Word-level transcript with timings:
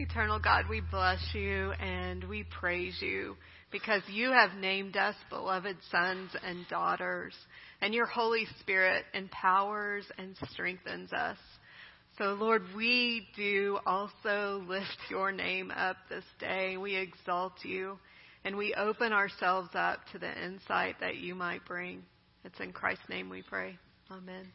Eternal 0.00 0.40
God, 0.40 0.64
we 0.68 0.80
bless 0.80 1.20
you 1.34 1.70
and 1.72 2.24
we 2.24 2.42
praise 2.42 2.96
you 3.00 3.36
because 3.70 4.02
you 4.08 4.32
have 4.32 4.50
named 4.58 4.96
us 4.96 5.14
beloved 5.30 5.76
sons 5.88 6.30
and 6.44 6.66
daughters, 6.68 7.32
and 7.80 7.94
your 7.94 8.06
Holy 8.06 8.46
Spirit 8.58 9.04
empowers 9.14 10.04
and 10.18 10.36
strengthens 10.50 11.12
us. 11.12 11.36
So, 12.18 12.36
Lord, 12.40 12.62
we 12.76 13.28
do 13.36 13.78
also 13.86 14.64
lift 14.66 14.98
your 15.10 15.30
name 15.30 15.70
up 15.70 15.96
this 16.08 16.24
day. 16.40 16.76
We 16.76 16.96
exalt 16.96 17.52
you 17.62 17.98
and 18.44 18.56
we 18.56 18.74
open 18.74 19.12
ourselves 19.12 19.70
up 19.74 20.00
to 20.10 20.18
the 20.18 20.44
insight 20.44 20.96
that 21.00 21.16
you 21.16 21.36
might 21.36 21.64
bring. 21.66 22.02
It's 22.44 22.58
in 22.58 22.72
Christ's 22.72 23.08
name 23.08 23.30
we 23.30 23.42
pray. 23.42 23.78
Amen. 24.10 24.46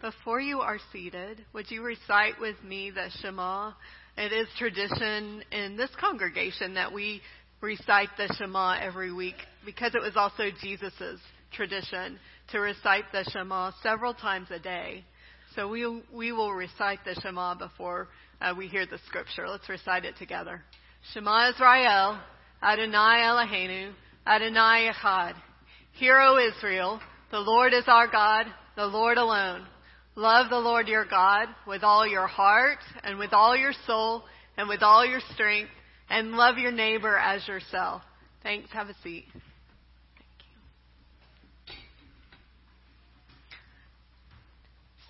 Before 0.00 0.40
you 0.40 0.60
are 0.60 0.78
seated, 0.92 1.44
would 1.52 1.68
you 1.70 1.82
recite 1.82 2.40
with 2.40 2.56
me 2.62 2.92
the 2.92 3.10
Shema? 3.20 3.72
It 4.20 4.32
is 4.32 4.48
tradition 4.58 5.44
in 5.52 5.76
this 5.76 5.90
congregation 6.00 6.74
that 6.74 6.92
we 6.92 7.22
recite 7.60 8.08
the 8.16 8.26
Shema 8.36 8.76
every 8.82 9.12
week 9.12 9.36
because 9.64 9.94
it 9.94 10.02
was 10.02 10.16
also 10.16 10.50
Jesus' 10.60 11.20
tradition 11.52 12.18
to 12.50 12.58
recite 12.58 13.04
the 13.12 13.22
Shema 13.30 13.70
several 13.80 14.12
times 14.14 14.48
a 14.50 14.58
day. 14.58 15.04
So 15.54 15.68
we, 15.68 16.02
we 16.12 16.32
will 16.32 16.52
recite 16.52 16.98
the 17.04 17.14
Shema 17.22 17.54
before 17.54 18.08
uh, 18.40 18.52
we 18.58 18.66
hear 18.66 18.86
the 18.86 18.98
scripture. 19.06 19.48
Let's 19.48 19.68
recite 19.68 20.04
it 20.04 20.16
together. 20.16 20.64
Shema 21.14 21.50
Israel, 21.50 22.18
Adonai 22.60 23.20
Eloheinu, 23.20 23.92
Adonai 24.26 24.90
Echad. 24.92 25.34
Hear, 25.92 26.18
O 26.18 26.38
Israel, 26.38 26.98
the 27.30 27.38
Lord 27.38 27.72
is 27.72 27.84
our 27.86 28.08
God, 28.08 28.46
the 28.74 28.86
Lord 28.86 29.16
alone. 29.16 29.64
Love 30.18 30.50
the 30.50 30.58
Lord 30.58 30.88
your 30.88 31.04
God 31.04 31.46
with 31.64 31.84
all 31.84 32.04
your 32.04 32.26
heart 32.26 32.80
and 33.04 33.20
with 33.20 33.32
all 33.32 33.56
your 33.56 33.72
soul 33.86 34.24
and 34.56 34.68
with 34.68 34.82
all 34.82 35.06
your 35.06 35.20
strength 35.32 35.70
and 36.10 36.32
love 36.32 36.58
your 36.58 36.72
neighbor 36.72 37.16
as 37.16 37.46
yourself. 37.46 38.02
Thanks. 38.42 38.68
Have 38.72 38.88
a 38.88 38.96
seat. 39.04 39.26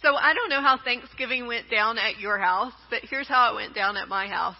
So 0.02 0.14
I 0.14 0.34
don't 0.34 0.50
know 0.50 0.60
how 0.60 0.78
Thanksgiving 0.84 1.46
went 1.46 1.70
down 1.70 1.96
at 1.96 2.20
your 2.20 2.36
house, 2.36 2.74
but 2.90 3.00
here's 3.08 3.28
how 3.28 3.52
it 3.52 3.54
went 3.54 3.74
down 3.74 3.96
at 3.96 4.08
my 4.08 4.26
house. 4.26 4.56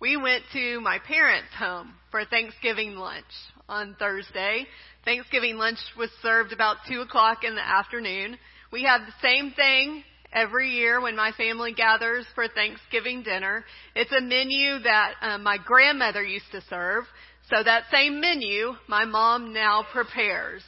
We 0.00 0.16
went 0.16 0.44
to 0.52 0.80
my 0.82 1.00
parents' 1.00 1.52
home 1.58 1.94
for 2.12 2.24
Thanksgiving 2.24 2.94
lunch 2.94 3.24
on 3.68 3.96
Thursday. 3.98 4.66
Thanksgiving 5.04 5.56
lunch 5.56 5.78
was 5.98 6.10
served 6.22 6.52
about 6.52 6.76
2 6.88 7.00
o'clock 7.00 7.42
in 7.42 7.56
the 7.56 7.66
afternoon. 7.66 8.38
We 8.74 8.82
have 8.82 9.02
the 9.02 9.28
same 9.28 9.52
thing 9.52 10.02
every 10.32 10.70
year 10.70 11.00
when 11.00 11.14
my 11.14 11.30
family 11.36 11.72
gathers 11.72 12.26
for 12.34 12.48
Thanksgiving 12.48 13.22
dinner. 13.22 13.64
It's 13.94 14.10
a 14.10 14.20
menu 14.20 14.80
that 14.80 15.12
uh, 15.22 15.38
my 15.38 15.58
grandmother 15.64 16.24
used 16.24 16.50
to 16.50 16.60
serve. 16.68 17.04
So 17.48 17.62
that 17.62 17.84
same 17.92 18.20
menu, 18.20 18.72
my 18.88 19.04
mom 19.04 19.52
now 19.52 19.86
prepares. 19.92 20.64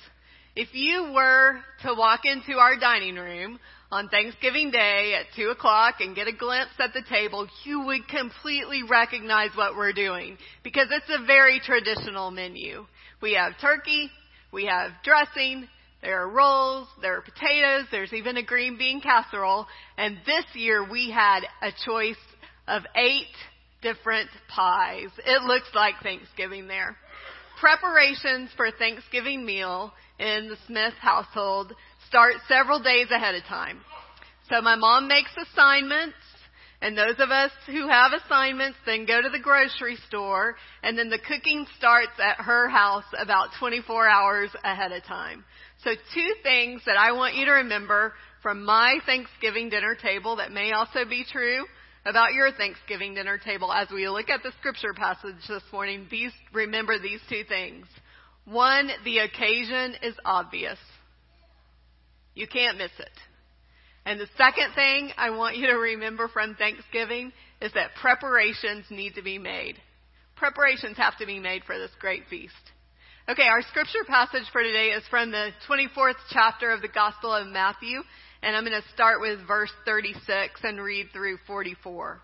If 0.54 0.68
you 0.72 1.10
were 1.12 1.58
to 1.82 1.94
walk 1.98 2.20
into 2.26 2.60
our 2.60 2.78
dining 2.78 3.16
room 3.16 3.58
on 3.90 4.08
Thanksgiving 4.08 4.70
Day 4.70 5.16
at 5.18 5.34
2 5.34 5.48
o'clock 5.48 5.96
and 5.98 6.14
get 6.14 6.28
a 6.28 6.32
glimpse 6.32 6.74
at 6.78 6.92
the 6.94 7.02
table, 7.10 7.48
you 7.64 7.86
would 7.86 8.06
completely 8.06 8.84
recognize 8.88 9.50
what 9.56 9.74
we're 9.74 9.92
doing 9.92 10.38
because 10.62 10.86
it's 10.92 11.10
a 11.10 11.26
very 11.26 11.58
traditional 11.58 12.30
menu. 12.30 12.86
We 13.20 13.34
have 13.34 13.58
turkey, 13.60 14.12
we 14.52 14.66
have 14.66 14.92
dressing, 15.02 15.66
there 16.02 16.22
are 16.22 16.28
rolls, 16.28 16.88
there 17.00 17.16
are 17.16 17.22
potatoes, 17.22 17.86
there's 17.90 18.12
even 18.12 18.36
a 18.36 18.42
green 18.42 18.76
bean 18.76 19.00
casserole. 19.00 19.66
And 19.96 20.18
this 20.26 20.44
year 20.54 20.88
we 20.88 21.10
had 21.10 21.40
a 21.62 21.70
choice 21.84 22.16
of 22.68 22.82
eight 22.94 23.34
different 23.82 24.30
pies. 24.48 25.08
It 25.24 25.42
looks 25.42 25.68
like 25.74 25.94
Thanksgiving 26.02 26.68
there. 26.68 26.96
Preparations 27.60 28.50
for 28.56 28.70
Thanksgiving 28.70 29.44
meal 29.44 29.92
in 30.18 30.48
the 30.48 30.56
Smith 30.66 30.94
household 31.00 31.72
start 32.08 32.34
several 32.48 32.82
days 32.82 33.10
ahead 33.10 33.34
of 33.34 33.44
time. 33.44 33.80
So 34.50 34.60
my 34.60 34.76
mom 34.76 35.08
makes 35.08 35.30
assignments 35.36 36.16
and 36.82 36.96
those 36.96 37.16
of 37.18 37.30
us 37.30 37.50
who 37.66 37.88
have 37.88 38.12
assignments 38.12 38.78
then 38.84 39.06
go 39.06 39.22
to 39.22 39.28
the 39.30 39.38
grocery 39.38 39.96
store 40.08 40.56
and 40.82 40.96
then 40.96 41.08
the 41.08 41.18
cooking 41.18 41.66
starts 41.78 42.12
at 42.22 42.44
her 42.44 42.68
house 42.68 43.04
about 43.18 43.48
24 43.58 44.06
hours 44.08 44.50
ahead 44.62 44.92
of 44.92 45.02
time. 45.04 45.44
So 45.84 45.90
two 46.14 46.34
things 46.42 46.82
that 46.86 46.96
I 46.96 47.12
want 47.12 47.34
you 47.34 47.44
to 47.46 47.52
remember 47.52 48.14
from 48.42 48.64
my 48.64 48.98
Thanksgiving 49.06 49.68
dinner 49.68 49.94
table 49.94 50.36
that 50.36 50.52
may 50.52 50.72
also 50.72 51.04
be 51.08 51.24
true 51.30 51.64
about 52.04 52.34
your 52.34 52.52
Thanksgiving 52.52 53.14
dinner 53.14 53.38
table 53.38 53.72
as 53.72 53.88
we 53.90 54.08
look 54.08 54.30
at 54.30 54.42
the 54.42 54.52
scripture 54.58 54.94
passage 54.94 55.36
this 55.48 55.62
morning. 55.72 56.06
These, 56.10 56.32
remember 56.52 56.98
these 56.98 57.20
two 57.28 57.42
things. 57.48 57.86
One, 58.44 58.90
the 59.04 59.18
occasion 59.18 59.94
is 60.02 60.14
obvious. 60.24 60.78
You 62.34 62.46
can't 62.46 62.78
miss 62.78 62.92
it. 62.98 63.10
And 64.04 64.20
the 64.20 64.28
second 64.38 64.72
thing 64.74 65.10
I 65.16 65.30
want 65.30 65.56
you 65.56 65.66
to 65.66 65.74
remember 65.74 66.28
from 66.28 66.54
Thanksgiving 66.54 67.32
is 67.60 67.72
that 67.72 67.90
preparations 68.00 68.84
need 68.88 69.16
to 69.16 69.22
be 69.22 69.38
made. 69.38 69.76
Preparations 70.36 70.96
have 70.96 71.18
to 71.18 71.26
be 71.26 71.40
made 71.40 71.64
for 71.64 71.76
this 71.76 71.90
great 71.98 72.22
feast. 72.30 72.54
Okay, 73.28 73.48
our 73.48 73.62
scripture 73.62 74.04
passage 74.06 74.44
for 74.52 74.62
today 74.62 74.90
is 74.90 75.02
from 75.10 75.32
the 75.32 75.50
24th 75.68 76.14
chapter 76.30 76.70
of 76.70 76.80
the 76.80 76.86
Gospel 76.86 77.34
of 77.34 77.48
Matthew, 77.48 77.98
and 78.40 78.54
I'm 78.54 78.62
going 78.62 78.80
to 78.80 78.88
start 78.94 79.20
with 79.20 79.44
verse 79.48 79.72
36 79.84 80.60
and 80.62 80.80
read 80.80 81.08
through 81.12 81.38
44. 81.44 82.20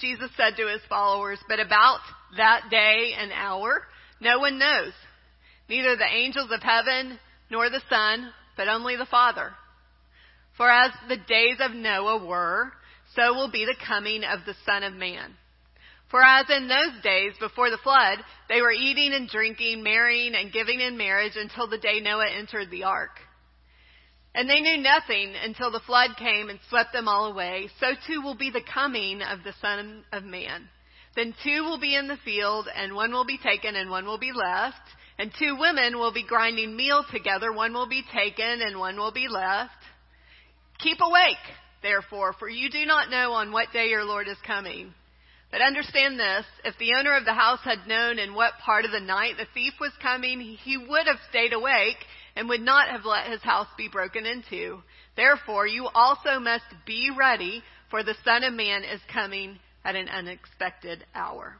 Jesus 0.00 0.28
said 0.36 0.56
to 0.56 0.66
his 0.66 0.80
followers, 0.88 1.38
But 1.46 1.60
about 1.60 2.00
that 2.36 2.62
day 2.68 3.12
and 3.16 3.30
hour, 3.32 3.82
no 4.20 4.40
one 4.40 4.58
knows, 4.58 4.92
neither 5.68 5.94
the 5.94 6.16
angels 6.16 6.50
of 6.50 6.64
heaven 6.64 7.20
nor 7.48 7.70
the 7.70 7.82
Son, 7.88 8.32
but 8.56 8.66
only 8.66 8.96
the 8.96 9.06
Father. 9.06 9.52
For 10.56 10.68
as 10.68 10.90
the 11.08 11.16
days 11.16 11.58
of 11.60 11.76
Noah 11.76 12.26
were, 12.26 12.72
so 13.14 13.34
will 13.34 13.52
be 13.52 13.66
the 13.66 13.76
coming 13.86 14.24
of 14.24 14.40
the 14.46 14.54
Son 14.66 14.82
of 14.82 14.94
Man. 14.94 15.36
For 16.10 16.22
as 16.22 16.46
in 16.50 16.66
those 16.66 17.02
days 17.02 17.34
before 17.38 17.70
the 17.70 17.78
flood, 17.78 18.18
they 18.48 18.60
were 18.60 18.72
eating 18.72 19.12
and 19.14 19.28
drinking, 19.28 19.82
marrying 19.82 20.34
and 20.34 20.52
giving 20.52 20.80
in 20.80 20.96
marriage 20.96 21.36
until 21.36 21.68
the 21.68 21.78
day 21.78 22.00
Noah 22.00 22.30
entered 22.36 22.70
the 22.70 22.84
ark. 22.84 23.12
And 24.34 24.48
they 24.48 24.60
knew 24.60 24.76
nothing 24.76 25.34
until 25.42 25.70
the 25.70 25.80
flood 25.80 26.10
came 26.16 26.50
and 26.50 26.58
swept 26.68 26.92
them 26.92 27.08
all 27.08 27.26
away. 27.26 27.68
So 27.78 27.92
too 28.06 28.22
will 28.22 28.36
be 28.36 28.50
the 28.50 28.62
coming 28.74 29.22
of 29.22 29.44
the 29.44 29.54
Son 29.60 30.04
of 30.12 30.24
Man. 30.24 30.68
Then 31.16 31.34
two 31.42 31.62
will 31.62 31.80
be 31.80 31.96
in 31.96 32.06
the 32.06 32.18
field, 32.24 32.68
and 32.74 32.94
one 32.94 33.12
will 33.12 33.24
be 33.24 33.38
taken 33.38 33.74
and 33.74 33.90
one 33.90 34.06
will 34.06 34.18
be 34.18 34.32
left. 34.32 34.82
And 35.18 35.32
two 35.38 35.56
women 35.58 35.98
will 35.98 36.12
be 36.12 36.24
grinding 36.26 36.76
meal 36.76 37.04
together, 37.12 37.52
one 37.52 37.72
will 37.72 37.88
be 37.88 38.04
taken 38.12 38.62
and 38.62 38.78
one 38.78 38.96
will 38.96 39.12
be 39.12 39.28
left. 39.28 39.74
Keep 40.78 40.98
awake, 41.02 41.36
therefore, 41.82 42.32
for 42.38 42.48
you 42.48 42.70
do 42.70 42.86
not 42.86 43.10
know 43.10 43.32
on 43.32 43.52
what 43.52 43.72
day 43.72 43.88
your 43.88 44.04
Lord 44.04 44.28
is 44.28 44.38
coming. 44.46 44.94
But 45.50 45.62
understand 45.62 46.18
this, 46.18 46.46
if 46.64 46.78
the 46.78 46.94
owner 46.94 47.16
of 47.16 47.24
the 47.24 47.34
house 47.34 47.60
had 47.64 47.86
known 47.88 48.18
in 48.20 48.34
what 48.34 48.58
part 48.64 48.84
of 48.84 48.92
the 48.92 49.00
night 49.00 49.36
the 49.36 49.46
thief 49.52 49.74
was 49.80 49.92
coming, 50.00 50.40
he 50.40 50.76
would 50.76 51.06
have 51.06 51.18
stayed 51.28 51.52
awake 51.52 51.96
and 52.36 52.48
would 52.48 52.60
not 52.60 52.88
have 52.88 53.04
let 53.04 53.26
his 53.26 53.42
house 53.42 53.66
be 53.76 53.88
broken 53.88 54.26
into. 54.26 54.80
Therefore, 55.16 55.66
you 55.66 55.88
also 55.88 56.38
must 56.38 56.64
be 56.86 57.10
ready, 57.16 57.64
for 57.90 58.04
the 58.04 58.14
Son 58.24 58.44
of 58.44 58.54
Man 58.54 58.84
is 58.84 59.00
coming 59.12 59.58
at 59.84 59.96
an 59.96 60.08
unexpected 60.08 61.04
hour. 61.14 61.56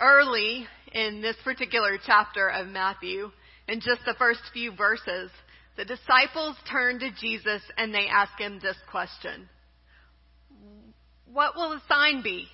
Early 0.00 0.66
in 0.92 1.20
this 1.20 1.36
particular 1.44 1.98
chapter 2.04 2.48
of 2.48 2.68
Matthew, 2.68 3.30
in 3.66 3.80
just 3.80 4.00
the 4.06 4.14
first 4.14 4.40
few 4.54 4.72
verses, 4.72 5.30
the 5.76 5.84
disciples 5.84 6.56
turn 6.70 6.98
to 7.00 7.10
Jesus 7.20 7.60
and 7.76 7.92
they 7.92 8.06
ask 8.08 8.32
him 8.38 8.58
this 8.58 8.76
question 8.90 9.50
what 11.32 11.56
will 11.56 11.70
the 11.70 11.82
sign 11.88 12.22
be? 12.22 12.46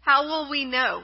How 0.00 0.24
will 0.24 0.50
we 0.50 0.64
know? 0.64 1.02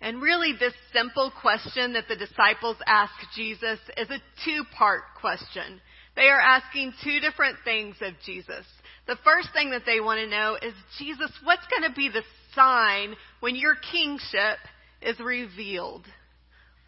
And 0.00 0.22
really, 0.22 0.54
this 0.58 0.72
simple 0.92 1.30
question 1.40 1.92
that 1.92 2.08
the 2.08 2.16
disciples 2.16 2.76
ask 2.86 3.12
Jesus 3.34 3.78
is 3.96 4.08
a 4.08 4.22
two 4.44 4.64
part 4.76 5.02
question. 5.20 5.80
They 6.16 6.28
are 6.28 6.40
asking 6.40 6.94
two 7.04 7.20
different 7.20 7.56
things 7.64 7.96
of 8.00 8.14
Jesus. 8.24 8.64
The 9.06 9.18
first 9.24 9.48
thing 9.52 9.70
that 9.70 9.82
they 9.84 10.00
want 10.00 10.20
to 10.20 10.26
know 10.26 10.56
is 10.60 10.74
Jesus, 10.98 11.30
what's 11.44 11.66
going 11.66 11.88
to 11.88 11.94
be 11.94 12.08
the 12.08 12.22
sign 12.54 13.14
when 13.40 13.56
your 13.56 13.74
kingship 13.92 14.58
is 15.02 15.18
revealed? 15.20 16.06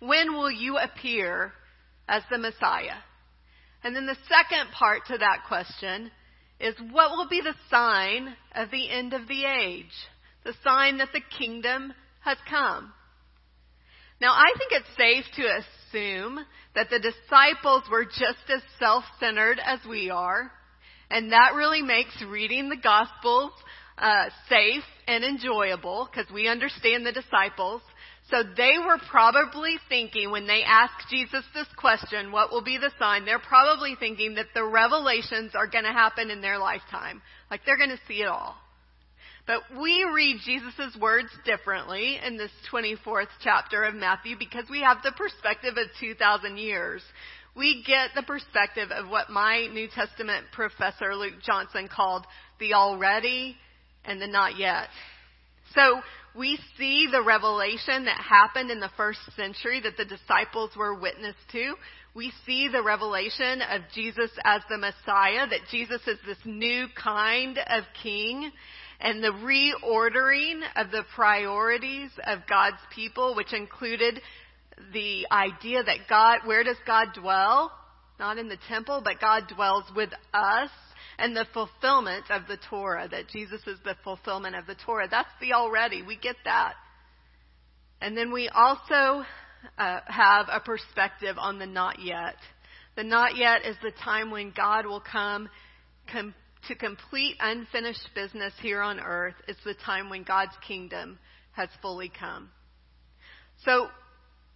When 0.01 0.33
will 0.33 0.51
you 0.51 0.79
appear 0.79 1.53
as 2.09 2.23
the 2.31 2.39
Messiah? 2.39 2.99
And 3.85 3.95
then 3.95 4.07
the 4.07 4.17
second 4.29 4.71
part 4.73 5.07
to 5.09 5.19
that 5.19 5.45
question 5.49 6.11
is 6.63 6.75
what 6.93 7.11
will 7.11 7.29
be 7.29 7.41
the 7.41 7.55
sign 7.69 8.35
of 8.55 8.71
the 8.71 8.89
end 8.89 9.13
of 9.13 9.27
the 9.29 9.45
age? 9.45 9.93
The 10.45 10.55
sign 10.65 10.99
that 10.99 11.09
the 11.13 11.21
kingdom 11.39 11.93
has 12.21 12.39
come. 12.49 12.93
Now, 14.21 14.33
I 14.33 14.53
think 14.57 14.71
it's 14.71 14.97
safe 14.97 15.25
to 15.35 15.59
assume 15.59 16.39
that 16.77 16.89
the 16.89 17.01
disciples 17.01 17.83
were 17.91 18.05
just 18.05 18.49
as 18.49 18.63
self-centered 18.79 19.59
as 19.65 19.81
we 19.89 20.11
are, 20.11 20.53
And 21.13 21.31
that 21.33 21.53
really 21.55 21.83
makes 21.83 22.23
reading 22.27 22.71
the 22.71 22.77
Gospels 22.77 23.53
uh, 23.99 24.31
safe 24.49 24.83
and 25.07 25.23
enjoyable 25.23 26.09
because 26.11 26.33
we 26.33 26.49
understand 26.49 27.05
the 27.05 27.13
disciples. 27.13 27.83
So 28.33 28.43
they 28.57 28.79
were 28.79 28.97
probably 29.11 29.77
thinking 29.91 30.31
when 30.31 30.47
they 30.47 30.63
asked 30.67 31.11
Jesus 31.11 31.45
this 31.53 31.67
question, 31.77 32.33
what 32.33 32.51
will 32.51 32.63
be 32.63 32.79
the 32.79 32.91
sign? 32.99 33.27
They're 33.27 33.39
probably 33.39 33.95
thinking 33.95 34.37
that 34.37 34.47
the 34.55 34.65
revelations 34.65 35.53
are 35.55 35.67
going 35.67 35.85
to 35.85 35.93
happen 35.93 36.31
in 36.31 36.41
their 36.41 36.57
lifetime. 36.57 37.21
Like 37.51 37.61
they're 37.67 37.77
going 37.77 37.91
to 37.91 38.01
see 38.09 38.23
it 38.23 38.29
all. 38.29 38.57
But 39.47 39.61
we 39.79 40.09
read 40.15 40.39
Jesus' 40.47 40.97
words 40.99 41.29
differently 41.45 42.19
in 42.25 42.39
this 42.39 42.51
24th 42.73 43.29
chapter 43.45 43.85
of 43.85 43.95
Matthew 43.95 44.37
because 44.39 44.65
we 44.71 44.81
have 44.81 44.99
the 45.05 45.13
perspective 45.13 45.75
of 45.77 45.89
2,000 46.01 46.57
years. 46.57 47.03
We 47.55 47.85
get 47.87 48.11
the 48.15 48.23
perspective 48.23 48.91
of 48.93 49.11
what 49.11 49.29
my 49.29 49.67
New 49.71 49.89
Testament 49.95 50.47
professor 50.53 51.15
Luke 51.15 51.43
Johnson 51.45 51.87
called 51.95 52.25
the 52.59 52.73
already 52.73 53.57
and 54.07 54.23
the 54.23 54.27
not 54.27 54.57
yet. 54.57 54.89
So 55.75 56.01
we 56.35 56.59
see 56.79 57.07
the 57.11 57.23
revelation 57.23 58.07
that 58.07 58.21
happened 58.21 58.71
in 58.71 58.81
the 58.81 58.91
first 58.97 59.21
century 59.37 59.81
that 59.81 59.97
the 59.97 60.05
disciples 60.05 60.71
were 60.77 60.95
witness 60.95 61.37
to. 61.53 61.75
We 62.15 62.33
see 62.47 62.69
the 62.69 62.83
revelation 62.83 63.63
of 63.63 63.83
Jesus 63.95 64.31
as 64.45 64.63
the 64.69 64.79
Messiah, 64.79 65.47
that 65.49 65.69
Jesus 65.71 66.01
is 66.07 66.19
this 66.27 66.39
new 66.45 66.87
kind 67.03 67.59
of 67.59 67.85
king, 68.03 68.51
and 69.01 69.23
the 69.23 69.29
reordering 69.29 70.61
of 70.77 70.91
the 70.91 71.05
priorities 71.15 72.11
of 72.27 72.41
God's 72.49 72.81
people, 72.95 73.35
which 73.35 73.53
included 73.53 74.21
the 74.93 75.27
idea 75.31 75.83
that 75.83 76.09
God, 76.09 76.41
where 76.45 76.65
does 76.65 76.77
God 76.87 77.09
dwell? 77.15 77.73
Not 78.19 78.39
in 78.39 78.49
the 78.49 78.59
temple, 78.69 79.01
but 79.03 79.21
God 79.21 79.45
dwells 79.55 79.85
with 79.95 80.11
us 80.33 80.71
and 81.23 81.37
the 81.37 81.47
fulfillment 81.55 82.25
of 82.31 82.49
the 82.49 82.59
Torah, 82.69 83.07
that 83.09 83.29
Jesus 83.29 83.61
is 83.69 83.79
the 83.85 83.95
fulfillment 84.03 84.57
of 84.57 84.67
the 84.67 84.75
Torah. 84.75 85.07
That's 85.09 85.31
the 85.41 85.53
already. 85.53 86.03
We 86.03 86.17
get 86.17 86.35
that. 86.45 86.75
And 88.01 88.17
then 88.17 88.33
we 88.33 88.49
also 88.49 89.25
uh, 89.79 90.01
have 90.05 90.47
a 90.51 90.59
perspective 90.59 91.37
on 91.39 91.61
the 91.61 91.67
not 91.67 92.01
yet. 92.03 92.35
The 92.97 93.05
not 93.05 93.37
yet 93.37 93.65
is 93.65 93.77
the 93.85 93.93
time 93.93 94.33
when 94.33 94.53
God 94.55 94.85
will 94.85 95.01
come 95.01 95.49
com- 96.11 96.35
to 96.67 96.75
complete 96.75 97.37
unfinished 97.39 98.09
business 98.17 98.53
here 98.61 98.83
on 98.83 98.99
earth. 98.99 99.37
It's 99.47 99.63
the 99.65 99.77
time 99.87 100.11
when 100.11 100.25
God's 100.25 100.57
kingdom 100.67 101.21
has 101.53 101.69
fully 101.81 102.11
come. 102.19 102.51
So, 103.65 103.87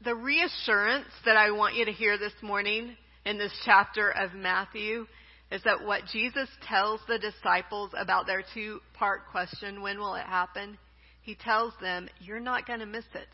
the 0.05 0.17
reassurance 0.17 1.07
that 1.27 1.37
I 1.37 1.53
want 1.53 1.77
you 1.77 1.85
to 1.85 1.93
hear 1.93 2.19
this 2.19 2.35
morning 2.43 2.97
in 3.25 3.39
this 3.39 3.53
chapter 3.65 4.11
of 4.11 4.35
Matthew 4.35 5.07
is 5.51 5.63
that 5.65 5.85
what 5.85 6.07
Jesus 6.13 6.49
tells 6.69 7.01
the 7.07 7.19
disciples 7.19 7.91
about 7.97 8.27
their 8.27 8.43
two 8.55 8.81
part 8.95 9.29
question, 9.31 9.81
when 9.81 9.99
will 9.99 10.15
it 10.15 10.27
happen? 10.27 10.77
He 11.23 11.37
tells 11.37 11.73
them, 11.81 12.09
you're 12.21 12.41
not 12.41 12.67
going 12.67 12.81
to 12.81 12.87
miss 12.87 13.05
it. 13.15 13.29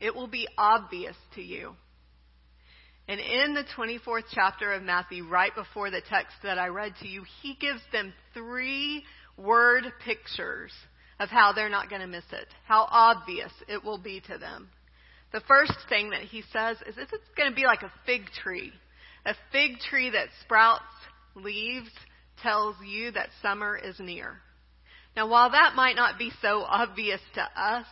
It 0.00 0.14
will 0.14 0.26
be 0.26 0.48
obvious 0.56 1.16
to 1.34 1.42
you. 1.42 1.74
And 3.08 3.20
in 3.20 3.54
the 3.54 3.64
24th 3.76 4.24
chapter 4.32 4.72
of 4.72 4.82
Matthew, 4.82 5.26
right 5.26 5.54
before 5.54 5.90
the 5.90 6.02
text 6.08 6.34
that 6.42 6.58
I 6.58 6.68
read 6.68 6.94
to 7.00 7.08
you, 7.08 7.24
he 7.42 7.56
gives 7.60 7.80
them 7.92 8.12
three 8.34 9.04
word 9.36 9.84
pictures 10.04 10.72
of 11.18 11.28
how 11.28 11.52
they're 11.52 11.68
not 11.68 11.90
going 11.90 12.02
to 12.02 12.06
miss 12.06 12.24
it, 12.32 12.46
how 12.64 12.86
obvious 12.90 13.52
it 13.68 13.84
will 13.84 13.98
be 13.98 14.20
to 14.28 14.38
them. 14.38 14.68
The 15.32 15.42
first 15.46 15.76
thing 15.88 16.10
that 16.10 16.22
he 16.22 16.42
says 16.52 16.76
is 16.86 16.96
it's 16.98 17.12
going 17.36 17.50
to 17.50 17.54
be 17.54 17.64
like 17.64 17.82
a 17.82 17.92
fig 18.06 18.22
tree. 18.42 18.72
A 19.26 19.34
fig 19.52 19.78
tree 19.88 20.10
that 20.10 20.28
sprouts 20.42 20.82
leaves 21.34 21.90
tells 22.42 22.76
you 22.84 23.10
that 23.12 23.28
summer 23.42 23.76
is 23.76 23.98
near. 24.00 24.38
Now, 25.16 25.28
while 25.28 25.50
that 25.50 25.74
might 25.74 25.96
not 25.96 26.18
be 26.18 26.30
so 26.40 26.62
obvious 26.62 27.20
to 27.34 27.42
us, 27.42 27.86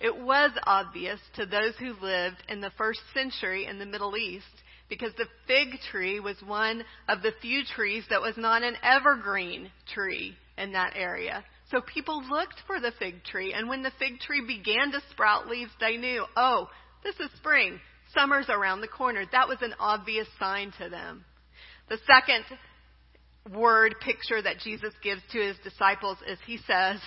it 0.00 0.16
was 0.16 0.50
obvious 0.64 1.20
to 1.36 1.46
those 1.46 1.74
who 1.78 1.94
lived 2.02 2.42
in 2.48 2.60
the 2.60 2.72
first 2.76 3.00
century 3.14 3.66
in 3.66 3.78
the 3.78 3.86
Middle 3.86 4.16
East 4.16 4.44
because 4.88 5.12
the 5.16 5.28
fig 5.46 5.80
tree 5.90 6.20
was 6.20 6.36
one 6.44 6.84
of 7.08 7.22
the 7.22 7.32
few 7.40 7.62
trees 7.64 8.04
that 8.10 8.20
was 8.20 8.36
not 8.36 8.62
an 8.62 8.76
evergreen 8.82 9.70
tree 9.92 10.36
in 10.58 10.72
that 10.72 10.92
area. 10.96 11.44
So 11.70 11.80
people 11.80 12.22
looked 12.28 12.60
for 12.66 12.80
the 12.80 12.92
fig 12.98 13.24
tree, 13.24 13.52
and 13.52 13.68
when 13.68 13.82
the 13.82 13.92
fig 13.98 14.20
tree 14.20 14.44
began 14.46 14.92
to 14.92 15.00
sprout 15.10 15.48
leaves, 15.48 15.72
they 15.80 15.96
knew, 15.96 16.24
oh, 16.36 16.68
this 17.02 17.16
is 17.16 17.30
spring. 17.36 17.80
Summer's 18.16 18.48
around 18.48 18.80
the 18.80 18.88
corner. 18.88 19.24
That 19.30 19.48
was 19.48 19.58
an 19.60 19.74
obvious 19.78 20.26
sign 20.38 20.72
to 20.80 20.88
them. 20.88 21.24
The 21.88 21.98
second 22.06 22.44
word 23.54 23.94
picture 24.00 24.42
that 24.42 24.58
Jesus 24.58 24.92
gives 25.02 25.22
to 25.32 25.38
his 25.38 25.56
disciples 25.62 26.18
is 26.26 26.38
he 26.46 26.58
says, 26.66 26.98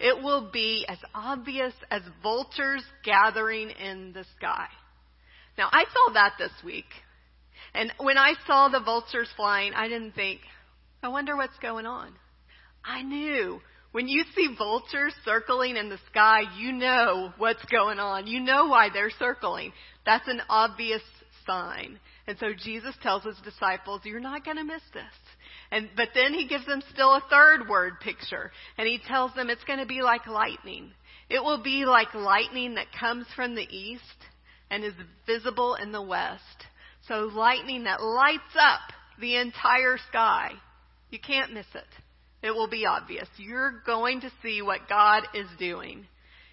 it 0.00 0.22
will 0.22 0.50
be 0.52 0.84
as 0.88 0.98
obvious 1.14 1.72
as 1.90 2.02
vultures 2.22 2.82
gathering 3.04 3.70
in 3.70 4.12
the 4.12 4.24
sky. 4.36 4.66
Now, 5.56 5.68
I 5.70 5.84
saw 5.84 6.14
that 6.14 6.32
this 6.38 6.50
week. 6.64 6.86
And 7.74 7.92
when 7.98 8.18
I 8.18 8.34
saw 8.46 8.68
the 8.68 8.80
vultures 8.80 9.28
flying, 9.36 9.72
I 9.74 9.88
didn't 9.88 10.12
think, 10.12 10.40
I 11.02 11.08
wonder 11.08 11.36
what's 11.36 11.58
going 11.58 11.86
on. 11.86 12.12
I 12.84 13.02
knew 13.02 13.60
when 13.92 14.08
you 14.08 14.24
see 14.34 14.54
vultures 14.58 15.14
circling 15.24 15.76
in 15.76 15.88
the 15.88 15.98
sky, 16.10 16.40
you 16.58 16.72
know 16.72 17.32
what's 17.38 17.64
going 17.66 18.00
on. 18.00 18.26
You 18.26 18.40
know 18.40 18.66
why 18.66 18.88
they're 18.92 19.10
circling. 19.18 19.72
That's 20.06 20.28
an 20.28 20.40
obvious 20.48 21.02
sign. 21.46 21.98
And 22.26 22.38
so 22.38 22.48
Jesus 22.56 22.94
tells 23.02 23.24
his 23.24 23.36
disciples, 23.44 24.00
you're 24.04 24.20
not 24.20 24.44
going 24.44 24.56
to 24.56 24.64
miss 24.64 24.82
this. 24.92 25.04
And, 25.70 25.90
but 25.96 26.08
then 26.14 26.32
he 26.32 26.46
gives 26.46 26.66
them 26.66 26.82
still 26.92 27.10
a 27.10 27.24
third 27.30 27.68
word 27.68 28.00
picture. 28.00 28.50
And 28.78 28.86
he 28.86 28.98
tells 29.06 29.34
them 29.34 29.50
it's 29.50 29.64
going 29.64 29.80
to 29.80 29.86
be 29.86 30.02
like 30.02 30.26
lightning. 30.26 30.92
It 31.28 31.42
will 31.42 31.62
be 31.62 31.84
like 31.84 32.14
lightning 32.14 32.74
that 32.74 32.86
comes 32.98 33.26
from 33.34 33.54
the 33.54 33.66
east 33.68 34.02
and 34.70 34.84
is 34.84 34.94
visible 35.26 35.76
in 35.76 35.92
the 35.92 36.02
west. 36.02 36.42
So 37.08 37.30
lightning 37.34 37.84
that 37.84 38.02
lights 38.02 38.42
up 38.58 38.80
the 39.20 39.36
entire 39.36 39.98
sky. 40.08 40.52
You 41.10 41.18
can't 41.18 41.52
miss 41.52 41.66
it 41.74 41.84
it 42.44 42.54
will 42.54 42.68
be 42.68 42.84
obvious. 42.84 43.26
You're 43.38 43.82
going 43.86 44.20
to 44.20 44.30
see 44.42 44.60
what 44.60 44.86
God 44.86 45.22
is 45.32 45.46
doing 45.58 46.06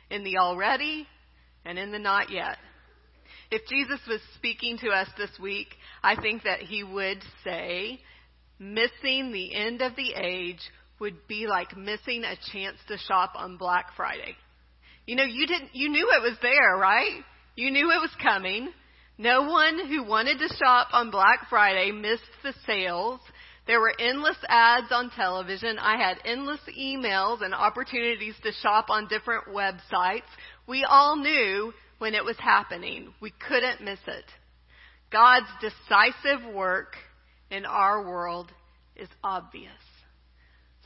in 0.09 0.24
the 0.24 0.38
already 0.38 1.06
and 1.65 1.77
in 1.77 1.92
the 1.92 2.00
not 2.00 2.31
yet. 2.31 2.57
If 3.51 3.68
Jesus 3.68 4.00
was 4.07 4.21
speaking 4.36 4.77
to 4.77 4.92
us 4.92 5.09
this 5.18 5.31
week, 5.38 5.68
I 6.01 6.15
think 6.15 6.44
that 6.44 6.62
he 6.62 6.86
would 6.86 7.21
say, 7.44 8.00
missing 8.57 9.33
the 9.33 9.53
end 9.53 9.81
of 9.81 9.98
the 9.98 10.13
age 10.13 10.62
would 11.00 11.27
be 11.27 11.48
like 11.48 11.75
missing 11.75 12.24
a 12.24 12.38
chance 12.53 12.77
to 12.88 12.98
shop 12.98 13.34
on 13.36 13.58
Black 13.58 13.88
Friday. 13.98 14.36
You 15.05 15.17
know, 15.17 15.25
you 15.25 15.46
didn't, 15.48 15.72
you 15.74 15.89
knew 15.89 16.08
it 16.12 16.22
was 16.22 16.38
there, 16.41 16.77
right? 16.77 17.22
You 17.58 17.72
knew 17.72 17.91
it 17.91 18.00
was 18.00 18.15
coming. 18.24 18.70
No 19.17 19.41
one 19.41 19.86
who 19.86 20.03
wanted 20.03 20.39
to 20.39 20.55
shop 20.55 20.88
on 20.93 21.12
Black 21.12 21.50
Friday 21.50 21.91
missed 21.91 22.24
the 22.43 22.53
sales. 22.65 23.20
There 23.67 23.81
were 23.81 23.93
endless 24.00 24.38
ads 24.48 24.88
on 24.91 25.10
television. 25.10 25.77
I 25.77 25.98
had 25.98 26.20
endless 26.24 26.62
emails 26.79 27.43
and 27.43 27.53
opportunities 27.53 28.36
to 28.43 28.53
shop 28.62 28.86
on 28.89 29.10
different 29.10 29.48
websites. 29.50 30.22
We 30.67 30.86
all 30.88 31.17
knew 31.17 31.74
when 32.01 32.15
it 32.15 32.25
was 32.25 32.38
happening. 32.39 33.13
We 33.22 33.31
couldn't 33.48 33.84
miss 33.84 34.00
it. 34.08 34.25
God's 35.12 35.46
decisive 35.62 36.51
work 36.51 36.96
in 37.51 37.63
our 37.63 38.01
world 38.01 38.51
is 38.96 39.08
obvious. 39.24 39.70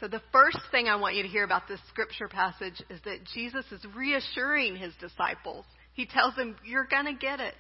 So 0.02 0.10
the 0.10 0.22
first 0.34 0.60
thing 0.72 0.90
I 0.90 0.98
want 0.98 1.16
you 1.16 1.24
to 1.24 1.30
hear 1.30 1.46
about 1.46 1.70
this 1.70 1.80
scripture 1.88 2.28
passage 2.28 2.84
is 2.90 3.00
that 3.06 3.24
Jesus 3.34 3.64
is 3.72 3.80
reassuring 3.96 4.76
his 4.76 4.92
disciples. 5.00 5.64
He 5.94 6.06
tells 6.06 6.36
them, 6.36 6.58
you're 6.66 6.88
gonna 6.92 7.16
get 7.16 7.40
it. 7.40 7.56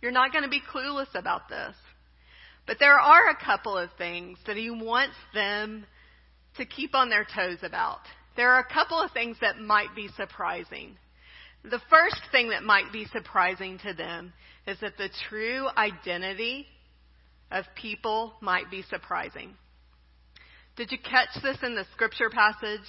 You're 0.00 0.12
not 0.12 0.32
gonna 0.32 0.48
be 0.48 0.62
clueless 0.72 1.12
about 1.16 1.48
this. 1.48 1.74
But 2.68 2.76
there 2.78 2.96
are 2.96 3.30
a 3.30 3.44
couple 3.44 3.76
of 3.76 3.90
things 3.98 4.38
that 4.46 4.56
he 4.56 4.70
wants 4.70 5.16
them 5.34 5.84
to 6.58 6.64
keep 6.64 6.94
on 6.94 7.10
their 7.10 7.24
toes 7.24 7.58
about. 7.64 8.02
There 8.36 8.52
are 8.52 8.60
a 8.60 8.72
couple 8.72 9.00
of 9.00 9.10
things 9.10 9.36
that 9.40 9.58
might 9.58 9.96
be 9.96 10.06
surprising. 10.16 10.96
The 11.64 11.80
first 11.90 12.20
thing 12.32 12.50
that 12.50 12.62
might 12.62 12.92
be 12.92 13.06
surprising 13.12 13.78
to 13.84 13.92
them 13.92 14.32
is 14.66 14.78
that 14.80 14.96
the 14.96 15.10
true 15.28 15.68
identity 15.76 16.66
of 17.50 17.64
people 17.74 18.34
might 18.40 18.70
be 18.70 18.82
surprising. 18.88 19.54
Did 20.76 20.92
you 20.92 20.98
catch 20.98 21.28
this 21.42 21.58
in 21.62 21.74
the 21.74 21.84
scripture 21.92 22.30
passage? 22.30 22.86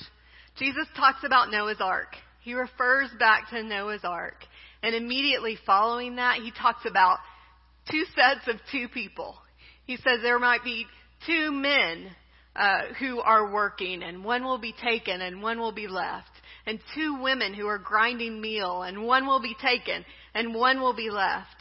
Jesus 0.57 0.87
talks 0.95 1.23
about 1.25 1.51
Noah's 1.51 1.81
Ark. 1.81 2.15
He 2.41 2.53
refers 2.53 3.09
back 3.19 3.49
to 3.49 3.63
Noah's 3.63 4.03
Ark. 4.03 4.45
And 4.83 4.95
immediately 4.95 5.57
following 5.65 6.15
that, 6.15 6.37
he 6.37 6.51
talks 6.51 6.85
about 6.85 7.19
two 7.89 8.03
sets 8.15 8.47
of 8.47 8.55
two 8.71 8.87
people. 8.87 9.35
He 9.85 9.97
says 9.97 10.19
there 10.21 10.39
might 10.39 10.63
be 10.63 10.85
two 11.25 11.51
men 11.51 12.11
uh, 12.55 12.93
who 12.99 13.19
are 13.19 13.51
working, 13.51 14.03
and 14.03 14.23
one 14.23 14.43
will 14.43 14.57
be 14.57 14.73
taken 14.83 15.21
and 15.21 15.41
one 15.41 15.59
will 15.59 15.71
be 15.71 15.87
left. 15.87 16.29
And 16.65 16.79
two 16.95 17.21
women 17.21 17.53
who 17.53 17.67
are 17.67 17.79
grinding 17.79 18.39
meal, 18.39 18.83
and 18.83 19.03
one 19.03 19.25
will 19.25 19.41
be 19.41 19.55
taken 19.61 20.05
and 20.33 20.55
one 20.55 20.79
will 20.79 20.95
be 20.95 21.09
left. 21.09 21.55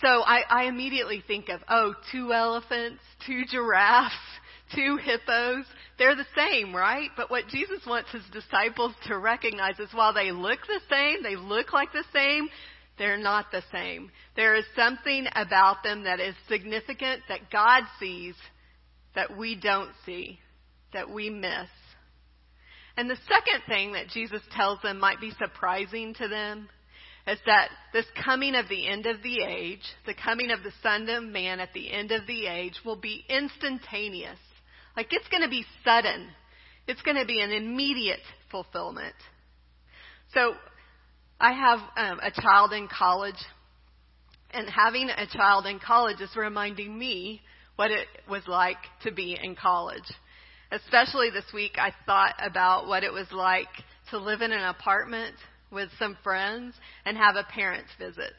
So 0.00 0.08
I, 0.08 0.42
I 0.48 0.64
immediately 0.64 1.22
think 1.26 1.48
of, 1.48 1.60
oh, 1.68 1.94
two 2.10 2.32
elephants, 2.32 3.00
two 3.26 3.42
giraffes, 3.50 4.14
two 4.74 4.96
hippos, 4.96 5.64
they're 5.98 6.16
the 6.16 6.26
same, 6.36 6.74
right? 6.74 7.10
But 7.16 7.30
what 7.30 7.48
Jesus 7.48 7.80
wants 7.86 8.10
his 8.10 8.22
disciples 8.32 8.94
to 9.06 9.18
recognize 9.18 9.78
is 9.78 9.92
while 9.92 10.14
they 10.14 10.32
look 10.32 10.60
the 10.66 10.80
same, 10.90 11.22
they 11.22 11.36
look 11.36 11.72
like 11.72 11.92
the 11.92 12.04
same, 12.12 12.48
they're 12.98 13.18
not 13.18 13.50
the 13.52 13.62
same. 13.70 14.10
There 14.34 14.54
is 14.54 14.64
something 14.74 15.26
about 15.34 15.82
them 15.82 16.04
that 16.04 16.20
is 16.20 16.34
significant 16.48 17.22
that 17.28 17.50
God 17.50 17.84
sees 18.00 18.34
that 19.14 19.36
we 19.36 19.54
don't 19.56 19.90
see, 20.06 20.38
that 20.92 21.10
we 21.10 21.28
miss. 21.28 21.68
And 22.96 23.08
the 23.08 23.18
second 23.28 23.62
thing 23.66 23.92
that 23.92 24.08
Jesus 24.08 24.42
tells 24.54 24.80
them 24.82 24.98
might 24.98 25.20
be 25.20 25.32
surprising 25.38 26.14
to 26.14 26.28
them 26.28 26.68
is 27.26 27.38
that 27.46 27.68
this 27.92 28.06
coming 28.24 28.54
of 28.54 28.68
the 28.68 28.88
end 28.88 29.06
of 29.06 29.22
the 29.22 29.42
age, 29.46 29.82
the 30.06 30.14
coming 30.14 30.50
of 30.50 30.62
the 30.62 30.72
Son 30.82 31.08
of 31.08 31.22
Man 31.22 31.60
at 31.60 31.72
the 31.72 31.92
end 31.92 32.10
of 32.10 32.26
the 32.26 32.46
age, 32.46 32.74
will 32.84 32.96
be 32.96 33.24
instantaneous. 33.28 34.38
Like 34.96 35.08
it's 35.12 35.28
going 35.28 35.42
to 35.42 35.48
be 35.48 35.64
sudden. 35.84 36.28
It's 36.86 37.02
going 37.02 37.16
to 37.16 37.24
be 37.24 37.40
an 37.40 37.50
immediate 37.50 38.20
fulfillment. 38.50 39.14
So 40.34 40.54
I 41.40 41.52
have 41.52 41.78
um, 41.96 42.20
a 42.20 42.30
child 42.40 42.72
in 42.72 42.88
college, 42.88 43.36
and 44.50 44.68
having 44.68 45.08
a 45.08 45.26
child 45.26 45.66
in 45.66 45.78
college 45.78 46.20
is 46.20 46.30
reminding 46.36 46.98
me 46.98 47.40
what 47.76 47.90
it 47.90 48.06
was 48.28 48.42
like 48.46 48.78
to 49.04 49.12
be 49.12 49.38
in 49.40 49.54
college. 49.54 50.02
Especially 50.72 51.28
this 51.28 51.44
week, 51.52 51.76
I 51.78 51.92
thought 52.06 52.34
about 52.42 52.86
what 52.86 53.04
it 53.04 53.12
was 53.12 53.30
like 53.30 53.68
to 54.10 54.18
live 54.18 54.40
in 54.40 54.52
an 54.52 54.64
apartment 54.64 55.34
with 55.70 55.90
some 55.98 56.16
friends 56.24 56.74
and 57.04 57.14
have 57.16 57.36
a 57.36 57.44
parents 57.44 57.90
visit. 57.98 58.32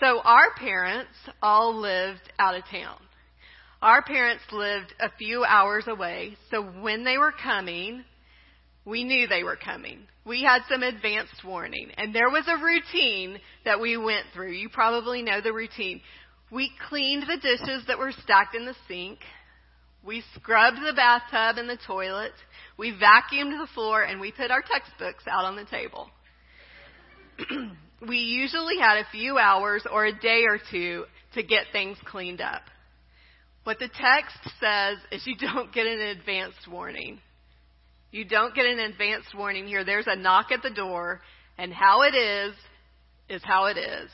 So 0.00 0.20
our 0.24 0.52
parents 0.56 1.12
all 1.40 1.80
lived 1.80 2.32
out 2.40 2.56
of 2.56 2.64
town. 2.68 2.98
Our 3.80 4.02
parents 4.02 4.42
lived 4.50 4.94
a 4.98 5.10
few 5.16 5.44
hours 5.44 5.84
away, 5.86 6.36
so 6.50 6.62
when 6.62 7.04
they 7.04 7.18
were 7.18 7.32
coming, 7.32 8.04
we 8.84 9.04
knew 9.04 9.28
they 9.28 9.44
were 9.44 9.56
coming. 9.56 10.00
We 10.24 10.42
had 10.42 10.62
some 10.68 10.82
advanced 10.82 11.44
warning, 11.44 11.90
and 11.96 12.12
there 12.12 12.30
was 12.30 12.48
a 12.48 12.62
routine 12.64 13.38
that 13.64 13.80
we 13.80 13.96
went 13.96 14.26
through. 14.34 14.52
You 14.52 14.68
probably 14.68 15.22
know 15.22 15.40
the 15.40 15.52
routine. 15.52 16.00
We 16.50 16.70
cleaned 16.88 17.22
the 17.22 17.40
dishes 17.40 17.84
that 17.86 17.98
were 17.98 18.12
stacked 18.12 18.56
in 18.56 18.66
the 18.66 18.74
sink. 18.88 19.20
We 20.04 20.22
scrubbed 20.34 20.78
the 20.78 20.92
bathtub 20.94 21.58
and 21.58 21.68
the 21.68 21.78
toilet. 21.86 22.32
We 22.76 22.92
vacuumed 22.92 23.60
the 23.60 23.68
floor 23.74 24.02
and 24.02 24.20
we 24.20 24.32
put 24.32 24.50
our 24.50 24.62
textbooks 24.62 25.24
out 25.30 25.44
on 25.44 25.56
the 25.56 25.64
table. 25.64 26.10
we 28.08 28.16
usually 28.16 28.78
had 28.78 28.98
a 28.98 29.06
few 29.12 29.38
hours 29.38 29.84
or 29.90 30.06
a 30.06 30.18
day 30.18 30.44
or 30.48 30.58
two 30.70 31.04
to 31.34 31.42
get 31.42 31.66
things 31.72 31.96
cleaned 32.04 32.40
up. 32.40 32.62
What 33.64 33.78
the 33.78 33.88
text 33.88 34.38
says 34.58 34.98
is 35.12 35.24
you 35.24 35.36
don't 35.36 35.72
get 35.72 35.86
an 35.86 36.00
advanced 36.00 36.66
warning. 36.68 37.20
You 38.10 38.24
don't 38.24 38.54
get 38.54 38.66
an 38.66 38.80
advanced 38.80 39.34
warning 39.36 39.66
here. 39.66 39.84
There's 39.84 40.08
a 40.08 40.16
knock 40.16 40.50
at 40.50 40.62
the 40.62 40.70
door, 40.70 41.20
and 41.56 41.72
how 41.72 42.02
it 42.02 42.14
is, 42.14 42.54
is 43.28 43.42
how 43.44 43.66
it 43.66 43.78
is. 43.78 44.10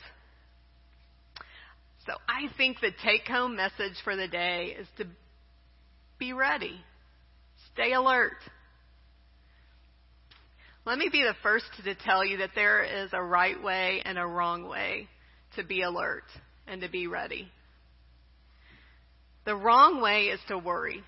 So 2.05 2.13
I 2.27 2.53
think 2.55 2.79
the 2.79 2.91
take 3.03 3.27
home 3.27 3.55
message 3.55 3.97
for 4.03 4.15
the 4.15 4.27
day 4.27 4.75
is 4.79 4.87
to 4.97 5.05
be 6.19 6.33
ready. 6.33 6.79
Stay 7.73 7.93
alert. 7.93 8.37
Let 10.85 10.97
me 10.97 11.09
be 11.11 11.23
the 11.23 11.35
first 11.43 11.65
to 11.83 11.95
tell 11.95 12.25
you 12.25 12.37
that 12.37 12.51
there 12.55 12.83
is 12.83 13.09
a 13.13 13.21
right 13.21 13.61
way 13.61 14.01
and 14.03 14.17
a 14.17 14.25
wrong 14.25 14.67
way 14.67 15.07
to 15.55 15.63
be 15.63 15.81
alert 15.81 16.23
and 16.67 16.81
to 16.81 16.89
be 16.89 17.07
ready. 17.07 17.47
The 19.45 19.55
wrong 19.55 20.01
way 20.01 20.25
is 20.25 20.39
to 20.47 20.57
worry. 20.57 21.03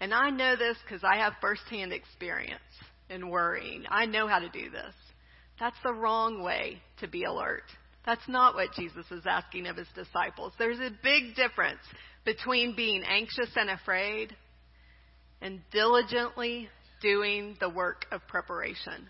And 0.00 0.14
I 0.14 0.30
know 0.30 0.56
this 0.56 0.76
because 0.84 1.02
I 1.02 1.18
have 1.18 1.34
firsthand 1.40 1.92
experience 1.92 2.60
in 3.10 3.30
worrying. 3.30 3.84
I 3.88 4.06
know 4.06 4.28
how 4.28 4.38
to 4.38 4.48
do 4.48 4.70
this. 4.70 4.94
That's 5.58 5.76
the 5.82 5.92
wrong 5.92 6.42
way 6.42 6.80
to 7.00 7.08
be 7.08 7.24
alert. 7.24 7.64
That's 8.06 8.26
not 8.28 8.54
what 8.54 8.72
Jesus 8.74 9.04
is 9.10 9.24
asking 9.26 9.66
of 9.66 9.76
his 9.76 9.88
disciples. 9.94 10.52
There's 10.58 10.78
a 10.78 10.90
big 11.02 11.34
difference 11.34 11.80
between 12.24 12.74
being 12.76 13.02
anxious 13.04 13.50
and 13.56 13.70
afraid 13.70 14.34
and 15.40 15.60
diligently 15.72 16.68
doing 17.00 17.56
the 17.60 17.68
work 17.68 18.06
of 18.10 18.26
preparation. 18.26 19.08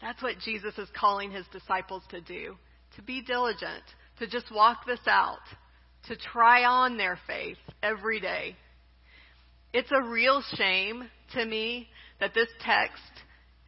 That's 0.00 0.22
what 0.22 0.38
Jesus 0.38 0.78
is 0.78 0.88
calling 0.98 1.30
his 1.30 1.46
disciples 1.52 2.02
to 2.10 2.20
do 2.20 2.56
to 2.96 3.02
be 3.02 3.22
diligent, 3.22 3.84
to 4.18 4.26
just 4.26 4.52
walk 4.52 4.86
this 4.86 5.00
out, 5.06 5.38
to 6.08 6.16
try 6.16 6.64
on 6.64 6.96
their 6.96 7.18
faith 7.26 7.58
every 7.82 8.20
day. 8.20 8.56
It's 9.72 9.90
a 9.92 10.02
real 10.02 10.42
shame 10.54 11.04
to 11.34 11.44
me 11.44 11.88
that 12.18 12.34
this 12.34 12.48
text 12.64 13.02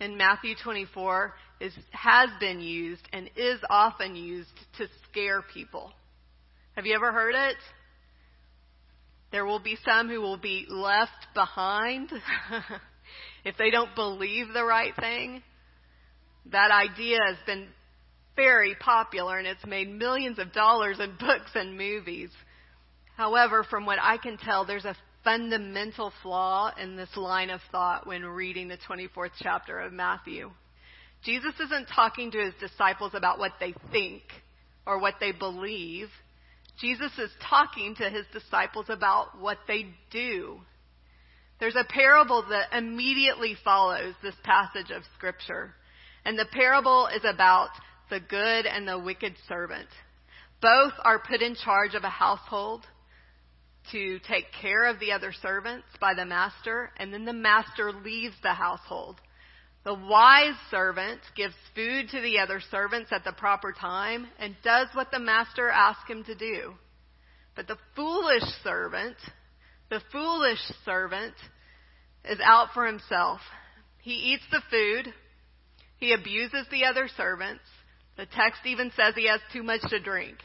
in 0.01 0.17
Matthew 0.17 0.55
24 0.63 1.35
is, 1.61 1.73
has 1.93 2.29
been 2.41 2.61
used 2.61 3.09
and 3.13 3.31
is 3.37 3.61
often 3.71 4.17
used 4.17 4.51
to 4.79 4.87
scare 5.09 5.43
people. 5.55 5.93
Have 6.75 6.87
you 6.87 6.95
ever 6.95 7.13
heard 7.13 7.35
it? 7.37 7.57
There 9.33 9.47
will 9.47 9.61
be 9.61 9.79
some 9.85 10.09
who 10.09 10.21
will 10.21 10.37
be 10.37 10.67
left 10.69 11.27
behind 11.35 12.13
if 13.45 13.57
they 13.57 13.71
don't 13.71 13.95
believe 13.95 14.53
the 14.53 14.65
right 14.65 14.95
thing. 14.95 15.43
That 16.53 16.71
idea 16.71 17.19
has 17.27 17.39
been 17.47 17.69
very 18.37 18.75
popular 18.75 19.39
and 19.39 19.47
it's 19.47 19.65
made 19.67 19.89
millions 19.89 20.39
of 20.39 20.53
dollars 20.53 21.01
in 21.01 21.17
books 21.19 21.51
and 21.55 21.77
movies. 21.77 22.31
However, 23.17 23.65
from 23.65 23.87
what 23.87 23.99
I 24.01 24.19
can 24.19 24.37
tell, 24.37 24.67
there's 24.67 24.85
a 24.85 24.97
fundamental 25.25 26.13
flaw 26.23 26.73
in 26.81 26.97
this 26.97 27.17
line 27.17 27.51
of 27.51 27.61
thought 27.71 28.07
when 28.07 28.25
reading 28.25 28.69
the 28.69 28.79
24th 28.89 29.31
chapter 29.41 29.81
of 29.81 29.93
Matthew. 29.93 30.51
Jesus 31.25 31.55
isn't 31.65 31.87
talking 31.95 32.31
to 32.33 32.39
his 32.39 32.55
disciples 32.59 33.13
about 33.15 33.39
what 33.39 33.53
they 33.61 33.75
think 33.93 34.23
or 34.87 34.99
what 34.99 35.15
they 35.21 35.33
believe. 35.33 36.09
Jesus 36.83 37.13
is 37.17 37.31
talking 37.49 37.95
to 37.95 38.11
his 38.11 38.27
disciples 38.33 38.87
about 38.89 39.41
what 39.41 39.59
they 39.69 39.87
do. 40.11 40.61
There's 41.61 41.77
a 41.77 41.85
parable 41.89 42.45
that 42.51 42.77
immediately 42.77 43.57
follows 43.65 44.15
this 44.21 44.35
passage 44.43 44.91
of 44.91 45.05
Scripture. 45.17 45.75
And 46.25 46.37
the 46.37 46.49
parable 46.53 47.07
is 47.07 47.23
about 47.25 47.69
the 48.11 48.19
good 48.19 48.67
and 48.67 48.87
the 48.87 48.99
wicked 48.99 49.35
servant. 49.49 49.89
Both 50.61 50.95
are 51.05 51.21
put 51.21 51.41
in 51.41 51.55
charge 51.55 51.95
of 51.95 52.03
a 52.03 52.11
household 52.11 52.85
to 53.93 54.19
take 54.29 54.47
care 54.61 54.87
of 54.87 54.99
the 54.99 55.13
other 55.13 55.33
servants 55.33 55.87
by 56.01 56.15
the 56.15 56.27
master, 56.27 56.91
and 56.99 57.15
then 57.15 57.25
the 57.25 57.33
master 57.33 57.93
leaves 57.93 58.35
the 58.43 58.55
household. 58.55 59.21
The 59.85 59.95
wise 59.95 60.55
servant 60.71 61.21
gives 61.35 61.55
food 61.75 62.09
to 62.11 62.21
the 62.21 62.39
other 62.39 62.61
servants 62.71 63.11
at 63.13 63.25
the 63.25 63.33
proper 63.33 63.73
time 63.73 64.29
and 64.39 64.55
does 64.63 64.89
what 64.95 65.11
the 65.11 65.19
master 65.19 65.69
asks 65.71 66.09
him 66.09 66.23
to 66.25 66.35
do. 66.35 66.75
But 67.57 67.67
the 67.67 67.79
foolish 67.97 68.45
servant, 68.63 69.17
the 69.91 70.01
foolish 70.13 70.61
servant 70.85 71.35
is 72.25 72.39
out 72.43 72.69
for 72.75 72.87
himself. 72.87 73.41
He 74.03 74.13
eats 74.13 74.45
the 74.51 74.63
food. 74.71 75.13
He 75.99 76.13
abuses 76.13 76.67
the 76.71 76.85
other 76.85 77.09
servants. 77.17 77.65
The 78.17 78.27
text 78.27 78.61
even 78.65 78.93
says 78.97 79.15
he 79.15 79.27
has 79.29 79.41
too 79.53 79.63
much 79.63 79.83
to 79.91 79.99
drink. 79.99 80.37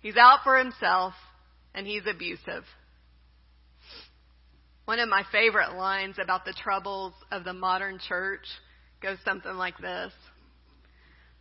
He's 0.00 0.16
out 0.16 0.40
for 0.42 0.58
himself 0.58 1.14
and 1.74 1.86
he's 1.86 2.06
abusive. 2.06 2.64
One 4.90 4.98
of 4.98 5.08
my 5.08 5.22
favorite 5.30 5.76
lines 5.76 6.16
about 6.20 6.44
the 6.44 6.52
troubles 6.52 7.12
of 7.30 7.44
the 7.44 7.52
modern 7.52 8.00
church 8.08 8.44
goes 9.00 9.18
something 9.24 9.54
like 9.54 9.78
this. 9.78 10.12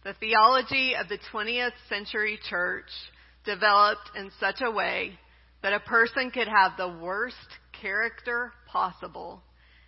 The 0.03 0.13
theology 0.19 0.93
of 0.93 1.09
the 1.09 1.17
20th 1.33 1.71
century 1.89 2.37
church 2.47 2.91
developed 3.45 4.11
in 4.15 4.29
such 4.39 4.57
a 4.61 4.69
way 4.69 5.17
that 5.63 5.73
a 5.73 5.79
person 5.79 6.29
could 6.29 6.47
have 6.47 6.73
the 6.77 6.95
worst 7.01 7.37
character 7.81 8.53
possible 8.67 9.41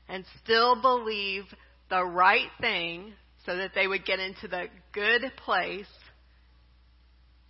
and 0.10 0.26
still 0.44 0.82
believe 0.82 1.44
the 1.92 2.04
right 2.04 2.50
thing 2.62 3.14
so 3.46 3.56
that 3.58 3.76
they 3.76 3.86
would 3.86 4.08
get 4.08 4.18
into 4.18 4.48
the 4.48 4.70
good 4.92 5.32
place, 5.46 5.86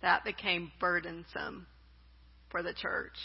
that 0.02 0.26
became 0.26 0.72
burdensome 0.78 1.66
for 2.50 2.62
the 2.62 2.74
church. 2.74 3.16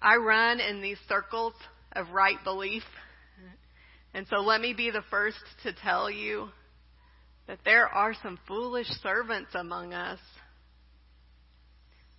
I 0.00 0.16
run 0.16 0.60
in 0.60 0.80
these 0.80 0.98
circles 1.08 1.54
of 1.92 2.10
right 2.10 2.42
belief. 2.44 2.84
And 4.14 4.26
so 4.30 4.36
let 4.36 4.60
me 4.60 4.72
be 4.72 4.90
the 4.90 5.02
first 5.10 5.38
to 5.64 5.72
tell 5.72 6.10
you 6.10 6.48
that 7.46 7.58
there 7.64 7.86
are 7.86 8.14
some 8.22 8.38
foolish 8.46 8.86
servants 9.02 9.50
among 9.54 9.94
us. 9.94 10.18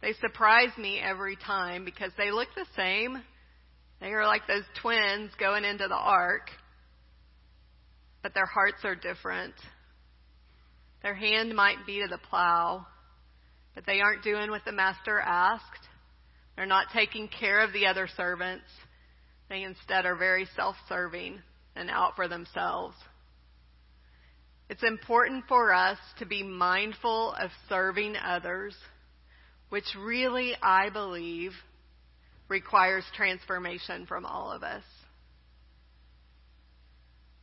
They 0.02 0.14
surprise 0.14 0.70
me 0.78 1.00
every 1.00 1.36
time 1.36 1.86
because 1.86 2.12
they 2.18 2.32
look 2.32 2.48
the 2.56 2.66
same. 2.76 3.22
They 4.00 4.08
are 4.08 4.26
like 4.26 4.48
those 4.48 4.64
twins 4.82 5.32
going 5.40 5.66
into 5.66 5.88
the 5.88 5.96
ark, 5.96 6.50
but 8.24 8.34
their 8.34 8.46
hearts 8.46 8.86
are 8.86 8.96
different. 8.96 9.56
Their 11.04 11.16
hand 11.16 11.54
might 11.56 11.86
be 11.86 12.00
to 12.00 12.08
the 12.08 12.18
plow, 12.30 12.86
but 13.76 13.86
they 13.86 14.00
aren't 14.00 14.24
doing 14.24 14.52
what 14.52 14.64
the 14.66 14.72
master 14.72 15.20
asked. 15.20 15.89
They're 16.60 16.66
not 16.66 16.88
taking 16.92 17.30
care 17.30 17.62
of 17.62 17.72
the 17.72 17.86
other 17.86 18.10
servants. 18.18 18.66
They 19.48 19.64
instead 19.64 20.06
are 20.06 20.18
very 20.18 20.46
self 20.58 20.76
serving 20.90 21.40
and 21.74 21.90
out 21.90 22.18
for 22.18 22.28
themselves. 22.28 22.98
It's 24.70 24.84
important 24.84 25.46
for 25.48 25.72
us 25.74 25.98
to 26.18 26.26
be 26.26 26.44
mindful 26.44 27.34
of 27.40 27.50
serving 27.70 28.18
others, 28.18 28.76
which 29.70 29.86
really, 29.98 30.54
I 30.62 30.90
believe, 30.90 31.54
requires 32.50 33.06
transformation 33.16 34.06
from 34.06 34.26
all 34.26 34.52
of 34.52 34.62
us. 34.62 34.84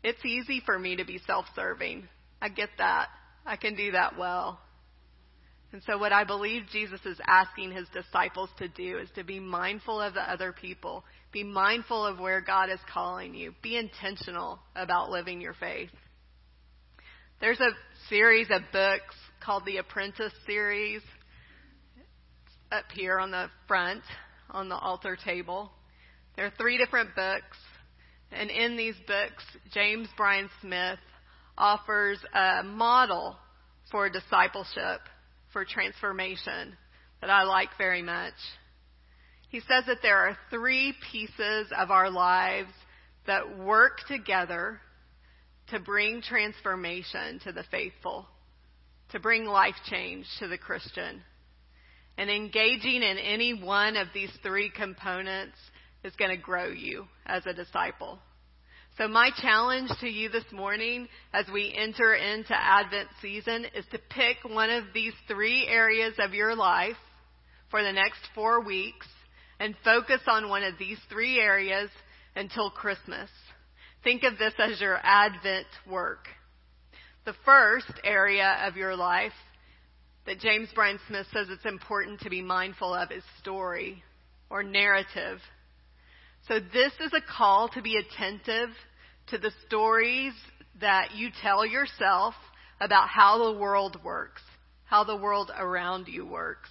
It's 0.05 0.27
easy 0.27 0.61
for 0.67 0.79
me 0.79 0.97
to 0.97 1.07
be 1.07 1.21
self 1.27 1.47
serving. 1.55 2.07
I 2.43 2.51
get 2.51 2.69
that. 2.77 3.09
I 3.47 3.57
can 3.57 3.77
do 3.77 3.93
that 3.93 4.19
well. 4.19 4.61
And 5.73 5.83
so, 5.85 5.99
what 5.99 6.13
I 6.13 6.25
believe 6.25 6.63
Jesus 6.73 7.01
is 7.05 7.19
asking 7.27 7.73
his 7.73 7.89
disciples 7.89 8.51
to 8.59 8.69
do 8.69 8.99
is 8.99 9.09
to 9.17 9.25
be 9.25 9.41
mindful 9.41 10.01
of 10.01 10.15
the 10.15 10.21
other 10.21 10.53
people, 10.53 11.05
be 11.33 11.43
mindful 11.43 12.07
of 12.07 12.19
where 12.19 12.41
God 12.41 12.71
is 12.71 12.81
calling 12.93 13.35
you, 13.35 13.53
be 13.63 13.77
intentional 13.77 14.61
about 14.75 15.11
living 15.11 15.41
your 15.41 15.55
faith. 15.55 15.91
There's 17.41 17.61
a 17.61 17.71
series 18.09 18.47
of 18.51 18.63
books 18.73 19.15
called 19.41 19.65
the 19.67 19.77
Apprentice 19.79 20.33
series 20.47 21.03
up 22.73 22.87
here 22.95 23.19
on 23.19 23.31
the 23.31 23.49
front 23.69 24.03
on 24.51 24.69
the 24.69 24.77
altar 24.77 25.17
table. 25.23 25.71
There 26.37 26.47
are 26.47 26.53
three 26.59 26.79
different 26.79 27.15
books, 27.15 27.59
and 28.33 28.51
in 28.51 28.77
these 28.77 28.97
books, 29.07 29.45
James 29.73 30.09
Bryan 30.17 30.49
Smith 30.61 30.99
offers 31.59 32.19
a 32.35 32.63
model 32.63 33.37
for 33.91 34.09
discipleship, 34.09 35.01
for 35.57 35.65
transformation 35.65 36.77
that 37.23 37.31
I 37.31 37.45
like 37.45 37.71
very 37.79 38.03
much. 38.03 38.35
He 39.49 39.61
says 39.61 39.85
that 39.87 40.03
there 40.03 40.19
are 40.19 40.37
three 40.51 40.93
pieces 41.11 41.69
of 41.79 41.91
our 41.91 42.11
lives 42.11 42.69
that 43.27 43.59
work 43.59 44.01
together 44.07 44.79
to 45.69 45.81
bring 45.81 46.21
transformation 46.21 47.41
to 47.45 47.53
the 47.53 47.65
faithful, 47.71 48.27
to 49.13 49.19
bring 49.19 49.47
life 49.47 49.77
change 49.87 50.27
to 50.41 50.47
the 50.47 50.59
Christian. 50.59 51.23
And 52.19 52.29
engaging 52.29 53.03
in 53.03 53.17
any 53.17 53.55
one 53.55 53.97
of 53.97 54.09
these 54.13 54.33
three 54.43 54.69
components 54.69 55.57
is 56.05 56.15
going 56.17 56.37
to 56.37 56.43
grow 56.43 56.69
you 56.69 57.07
as 57.25 57.47
a 57.47 57.55
disciple. 57.55 58.19
So 58.99 59.07
my 59.07 59.31
challenge 59.43 59.91
to 60.01 60.09
you 60.09 60.31
this 60.31 60.51
morning 60.51 61.07
as 61.35 61.45
we 61.53 61.75
enter 61.77 62.15
into 62.15 62.55
Advent 62.55 63.11
season 63.21 63.67
is 63.75 63.85
to 63.93 63.99
pick 64.09 64.39
one 64.43 64.71
of 64.71 64.85
these 64.95 65.13
three 65.29 65.67
areas 65.69 66.15
of 66.19 66.33
your 66.33 66.57
life 66.57 66.97
for 67.71 67.83
the 67.83 67.93
next 67.93 68.21
four 68.35 68.65
weeks 68.65 69.07
and 69.61 69.75
focus 69.85 70.23
on 70.27 70.49
one 70.49 70.63
of 70.63 70.79
these 70.79 70.97
three 71.11 71.39
areas 71.39 71.91
until 72.37 72.71
Christmas. 72.71 73.29
Think 74.03 74.23
of 74.23 74.39
this 74.39 74.55
as 74.59 74.81
your 74.81 74.99
Advent 75.03 75.67
work. 75.87 76.29
The 77.27 77.35
first 77.45 78.01
area 78.03 78.57
of 78.67 78.79
your 78.79 78.97
life 78.97 79.33
that 80.25 80.41
James 80.41 80.71
Bryan 80.75 80.99
Smith 81.07 81.27
says 81.35 81.49
it's 81.51 81.67
important 81.67 82.21
to 82.21 82.31
be 82.31 82.41
mindful 82.41 82.95
of 82.95 83.11
is 83.11 83.23
story 83.41 84.03
or 84.49 84.63
narrative. 84.63 85.39
So 86.49 86.61
this 86.61 86.93
is 87.01 87.13
a 87.13 87.21
call 87.21 87.69
to 87.71 87.83
be 87.83 87.97
attentive 87.97 88.69
to 89.29 89.39
the 89.39 89.51
stories 89.67 90.33
that 90.81 91.17
you 91.17 91.31
tell 91.43 91.67
yourself 91.67 92.35
about 92.81 93.09
how 93.09 93.53
the 93.53 93.59
world 93.59 93.99
works, 94.05 94.43
how 94.85 95.03
the 95.03 95.17
world 95.17 95.51
around 95.57 96.07
you 96.07 96.25
works. 96.25 96.69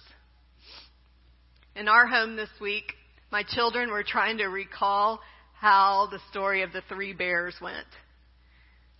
In 1.74 1.88
our 1.88 2.06
home 2.06 2.36
this 2.36 2.48
week, 2.58 2.94
my 3.30 3.42
children 3.42 3.90
were 3.90 4.02
trying 4.02 4.38
to 4.38 4.46
recall 4.46 5.20
how 5.52 6.08
the 6.10 6.20
story 6.30 6.62
of 6.62 6.72
the 6.72 6.82
three 6.88 7.12
bears 7.12 7.56
went. 7.60 7.86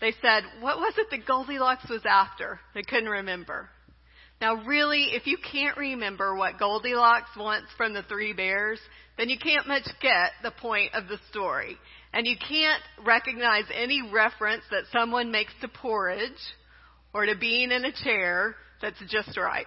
They 0.01 0.13
said, 0.21 0.43
What 0.61 0.77
was 0.77 0.93
it 0.99 1.07
that 1.11 1.27
Goldilocks 1.27 1.89
was 1.89 2.03
after? 2.05 2.61
They 2.75 2.83
couldn't 2.83 3.09
remember. 3.09 3.71
Now, 4.41 4.57
really, 4.67 5.11
if 5.13 5.27
you 5.27 5.39
can't 5.39 5.77
remember 5.79 6.35
what 6.35 6.59
Goldilocks 6.59 7.31
wants 7.37 7.69
from 7.77 7.95
the 7.95 8.03
three 8.03 8.35
bears, 8.35 8.79
then 9.17 9.31
you 9.31 9.39
can't 9.39 9.67
much 9.67 9.89
get 10.03 10.33
the 10.43 10.51
point 10.51 10.95
of 10.95 11.09
the 11.09 11.19
story. 11.31 11.79
And 12.13 12.27
you 12.27 12.37
can't 12.37 12.83
recognize 13.05 13.65
any 13.75 14.03
reference 14.13 14.63
that 14.71 14.85
someone 14.93 15.31
makes 15.31 15.53
to 15.63 15.69
porridge 15.69 16.33
or 17.15 17.25
to 17.25 17.35
being 17.35 17.71
in 17.71 17.85
a 17.85 17.93
chair 18.05 18.57
that's 18.83 19.03
just 19.09 19.39
right. 19.39 19.67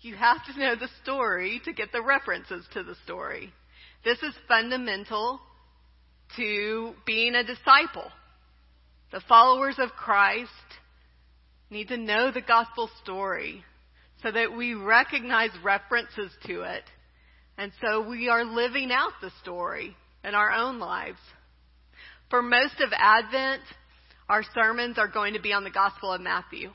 You 0.00 0.16
have 0.16 0.44
to 0.46 0.58
know 0.58 0.74
the 0.74 0.88
story 1.02 1.60
to 1.64 1.72
get 1.72 1.92
the 1.92 2.02
references 2.02 2.64
to 2.72 2.82
the 2.82 2.96
story. 3.04 3.52
This 4.04 4.18
is 4.22 4.34
fundamental 4.48 5.40
to 6.36 6.92
being 7.06 7.34
a 7.34 7.44
disciple. 7.44 8.10
The 9.12 9.22
followers 9.28 9.76
of 9.78 9.90
Christ 9.90 10.50
need 11.70 11.88
to 11.88 11.96
know 11.96 12.30
the 12.30 12.40
gospel 12.40 12.90
story 13.02 13.64
so 14.22 14.30
that 14.30 14.56
we 14.56 14.74
recognize 14.74 15.50
references 15.62 16.30
to 16.46 16.62
it. 16.62 16.82
And 17.56 17.72
so 17.80 18.08
we 18.08 18.28
are 18.28 18.44
living 18.44 18.90
out 18.92 19.12
the 19.20 19.30
story 19.42 19.96
in 20.24 20.34
our 20.34 20.52
own 20.52 20.78
lives. 20.78 21.18
For 22.30 22.42
most 22.42 22.80
of 22.80 22.90
Advent, 22.92 23.62
our 24.28 24.42
sermons 24.54 24.98
are 24.98 25.08
going 25.08 25.34
to 25.34 25.40
be 25.40 25.52
on 25.52 25.64
the 25.64 25.70
Gospel 25.70 26.12
of 26.12 26.20
Matthew. 26.20 26.70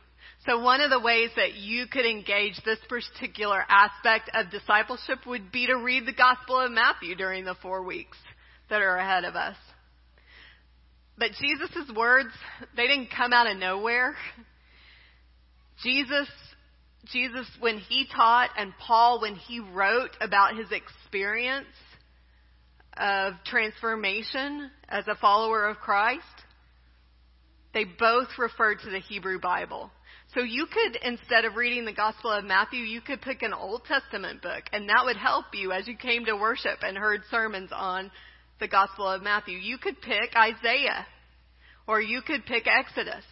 So 0.46 0.60
one 0.60 0.82
of 0.82 0.90
the 0.90 1.00
ways 1.00 1.30
that 1.36 1.54
you 1.54 1.86
could 1.88 2.06
engage 2.06 2.60
this 2.66 2.80
particular 2.90 3.64
aspect 3.70 4.30
of 4.34 4.52
discipleship 4.52 5.20
would 5.26 5.52
be 5.52 5.68
to 5.68 5.76
read 5.76 6.06
the 6.06 6.14
Gospel 6.14 6.60
of 6.60 6.72
Matthew 6.72 7.16
during 7.16 7.46
the 7.46 7.56
four 7.62 7.84
weeks 7.84 8.18
that 8.70 8.82
are 8.82 8.98
ahead 8.98 9.24
of 9.24 9.36
us. 9.36 9.56
But 11.18 11.32
Jesus' 11.40 11.96
words, 11.96 12.30
they 12.76 12.88
didn't 12.88 13.10
come 13.16 13.32
out 13.32 13.50
of 13.50 13.58
nowhere. 13.58 14.16
Jesus 15.84 16.28
Jesus, 17.06 17.48
when 17.60 17.78
he 17.78 18.08
taught, 18.16 18.50
and 18.58 18.74
Paul, 18.80 19.22
when 19.22 19.36
he 19.36 19.60
wrote 19.60 20.12
about 20.22 20.56
his 20.56 20.68
experience 20.72 21.68
of 22.96 23.34
transformation 23.46 24.70
as 24.88 25.08
a 25.08 25.16
follower 25.16 25.68
of 25.68 25.78
Christ, 25.78 26.24
they 27.74 27.84
both 27.84 28.30
referred 28.38 28.80
to 28.82 28.90
the 28.90 29.00
Hebrew 29.00 29.40
Bible. 29.40 29.92
So 30.34 30.42
you 30.42 30.66
could, 30.66 30.98
instead 31.04 31.46
of 31.46 31.56
reading 31.56 31.86
the 31.86 31.94
Gospel 31.94 32.32
of 32.32 32.46
Matthew, 32.46 32.80
you 32.80 33.02
could 33.02 33.22
pick 33.22 33.44
an 33.44 33.54
Old 33.54 33.84
Testament 33.86 34.42
book, 34.42 34.64
and 34.72 34.90
that 34.90 35.04
would 35.06 35.18
help 35.18 35.46
you 35.54 35.72
as 35.72 35.88
you 35.88 35.96
came 35.98 36.26
to 36.26 36.36
worship 36.36 36.80
and 36.82 36.98
heard 36.98 37.22
sermons 37.30 37.72
on 37.74 38.12
the 38.60 38.68
Gospel 38.68 39.08
of 39.08 39.22
Matthew. 39.22 39.58
You 39.58 39.78
could 39.78 40.02
pick 40.02 40.36
Isaiah, 40.36 41.06
or 41.88 42.02
you 42.02 42.22
could 42.22 42.46
pick 42.46 42.66
Exodus. 42.66 43.26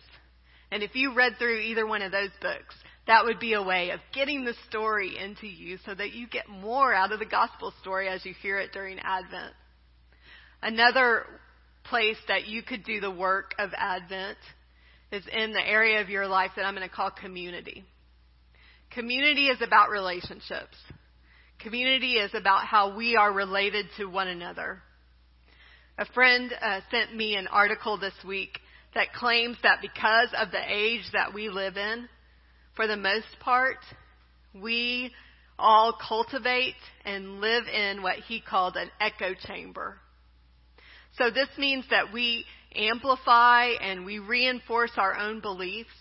And 0.71 0.83
if 0.83 0.95
you 0.95 1.13
read 1.15 1.33
through 1.37 1.59
either 1.59 1.87
one 1.87 2.01
of 2.01 2.11
those 2.11 2.31
books, 2.41 2.75
that 3.11 3.25
would 3.25 3.41
be 3.41 3.55
a 3.55 3.61
way 3.61 3.89
of 3.89 3.99
getting 4.13 4.45
the 4.45 4.53
story 4.69 5.17
into 5.21 5.45
you 5.45 5.77
so 5.85 5.93
that 5.93 6.13
you 6.13 6.29
get 6.29 6.47
more 6.47 6.93
out 6.93 7.11
of 7.11 7.19
the 7.19 7.25
gospel 7.25 7.73
story 7.81 8.07
as 8.07 8.25
you 8.25 8.33
hear 8.41 8.57
it 8.57 8.71
during 8.71 8.99
Advent. 8.99 9.53
Another 10.61 11.25
place 11.83 12.15
that 12.29 12.47
you 12.47 12.63
could 12.63 12.85
do 12.85 13.01
the 13.01 13.11
work 13.11 13.53
of 13.59 13.71
Advent 13.75 14.37
is 15.11 15.25
in 15.29 15.51
the 15.51 15.59
area 15.59 15.99
of 15.99 16.07
your 16.07 16.25
life 16.25 16.51
that 16.55 16.63
I'm 16.63 16.73
going 16.73 16.87
to 16.87 16.95
call 16.95 17.11
community. 17.11 17.83
Community 18.91 19.47
is 19.47 19.61
about 19.61 19.89
relationships. 19.89 20.77
Community 21.59 22.13
is 22.13 22.31
about 22.33 22.65
how 22.65 22.95
we 22.95 23.17
are 23.17 23.33
related 23.33 23.87
to 23.97 24.05
one 24.05 24.29
another. 24.29 24.81
A 25.97 26.05
friend 26.13 26.49
uh, 26.61 26.79
sent 26.89 27.13
me 27.13 27.35
an 27.35 27.47
article 27.47 27.97
this 27.99 28.15
week 28.25 28.57
that 28.95 29.11
claims 29.11 29.57
that 29.63 29.81
because 29.81 30.29
of 30.37 30.51
the 30.51 30.63
age 30.65 31.03
that 31.11 31.33
we 31.33 31.49
live 31.49 31.75
in, 31.75 32.07
for 32.81 32.87
the 32.87 32.97
most 32.97 33.27
part, 33.39 33.77
we 34.59 35.11
all 35.59 35.93
cultivate 35.93 36.73
and 37.05 37.39
live 37.39 37.65
in 37.67 38.01
what 38.01 38.15
he 38.15 38.41
called 38.41 38.75
an 38.75 38.89
echo 38.99 39.35
chamber. 39.45 39.97
So 41.15 41.29
this 41.29 41.49
means 41.59 41.85
that 41.91 42.11
we 42.11 42.43
amplify 42.73 43.65
and 43.83 44.03
we 44.03 44.17
reinforce 44.17 44.93
our 44.97 45.15
own 45.15 45.41
beliefs 45.41 45.91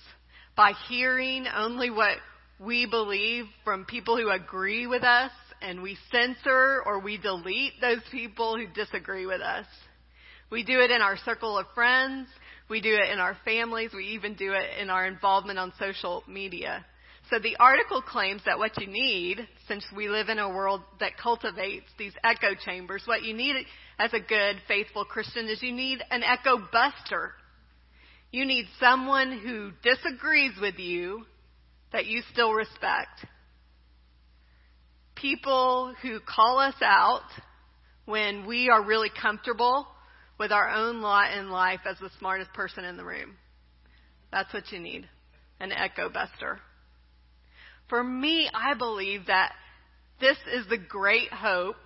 by 0.56 0.72
hearing 0.88 1.44
only 1.54 1.90
what 1.90 2.16
we 2.58 2.86
believe 2.86 3.44
from 3.62 3.84
people 3.84 4.16
who 4.16 4.30
agree 4.30 4.86
with 4.86 5.02
us 5.02 5.32
and 5.60 5.82
we 5.82 5.98
censor 6.10 6.82
or 6.86 6.98
we 6.98 7.18
delete 7.18 7.74
those 7.82 8.00
people 8.10 8.56
who 8.56 8.66
disagree 8.68 9.26
with 9.26 9.42
us. 9.42 9.66
We 10.50 10.64
do 10.64 10.80
it 10.80 10.90
in 10.90 11.02
our 11.02 11.18
circle 11.18 11.58
of 11.58 11.66
friends. 11.74 12.28
We 12.70 12.80
do 12.80 12.94
it 12.94 13.11
in 13.11 13.18
our 13.18 13.37
families. 13.44 13.90
We 13.92 14.06
even 14.14 14.35
do 14.35 14.52
it 14.52 14.80
in 14.80 14.88
our 14.88 15.06
involvement 15.06 15.59
on 15.59 15.72
social 15.78 16.22
media. 16.28 16.87
So 17.28 17.38
the 17.38 17.56
article 17.56 18.00
claims 18.00 18.42
that 18.46 18.59
what 18.59 18.80
you 18.80 18.87
need, 18.87 19.46
since 19.68 19.85
we 19.94 20.09
live 20.09 20.28
in 20.28 20.38
a 20.38 20.48
world 20.48 20.80
that 21.00 21.18
cultivates 21.18 21.87
these 21.98 22.14
echo 22.24 22.54
chambers, 22.64 23.02
what 23.06 23.22
you 23.22 23.35
need 23.35 23.66
as 23.98 24.12
a 24.12 24.20
good, 24.20 24.56
faithful 24.66 25.04
Christian 25.04 25.48
is 25.48 25.62
you 25.62 25.72
need 25.72 25.98
an 26.11 26.22
echo 26.22 26.59
buster. 26.72 27.33
You 28.33 28.46
need 28.46 28.66
someone 28.78 29.38
who 29.38 29.72
disagrees 29.83 30.52
with 30.61 30.78
you 30.78 31.24
that 31.92 32.06
you 32.06 32.22
still 32.33 32.52
respect. 32.52 33.26
people 35.20 35.94
who 36.02 36.18
call 36.20 36.59
us 36.59 36.74
out 36.83 37.28
when 38.06 38.46
we 38.46 38.68
are 38.68 38.85
really 38.85 39.11
comfortable 39.20 39.87
with 40.40 40.50
our 40.53 40.70
own 40.70 41.03
lot 41.03 41.37
in 41.37 41.50
life 41.50 41.81
as 41.85 41.98
the 41.98 42.09
smartest 42.18 42.50
person 42.55 42.83
in 42.83 42.96
the 42.96 43.05
room. 43.05 43.37
That's 44.33 44.53
what 44.55 44.72
you 44.72 44.81
need. 44.81 45.07
An 45.61 45.70
echo 45.70 46.09
buster. 46.09 46.59
For 47.90 48.03
me, 48.03 48.48
I 48.55 48.72
believe 48.72 49.26
that 49.26 49.53
this 50.18 50.38
is 50.50 50.66
the 50.68 50.79
great 50.79 51.31
hope 51.31 51.76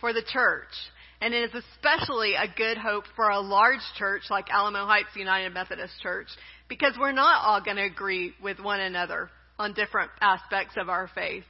for 0.00 0.14
the 0.14 0.22
church. 0.26 0.72
And 1.20 1.34
it 1.34 1.50
is 1.54 1.62
especially 1.74 2.34
a 2.34 2.52
good 2.56 2.78
hope 2.78 3.04
for 3.14 3.28
a 3.28 3.40
large 3.40 3.82
church 3.98 4.22
like 4.30 4.46
Alamo 4.50 4.86
Heights 4.86 5.14
United 5.14 5.52
Methodist 5.52 6.00
Church 6.00 6.28
because 6.66 6.94
we're 6.98 7.12
not 7.12 7.44
all 7.44 7.60
going 7.60 7.76
to 7.76 7.84
agree 7.84 8.32
with 8.42 8.58
one 8.58 8.80
another 8.80 9.28
on 9.58 9.74
different 9.74 10.12
aspects 10.22 10.74
of 10.78 10.88
our 10.88 11.10
faith. 11.14 11.44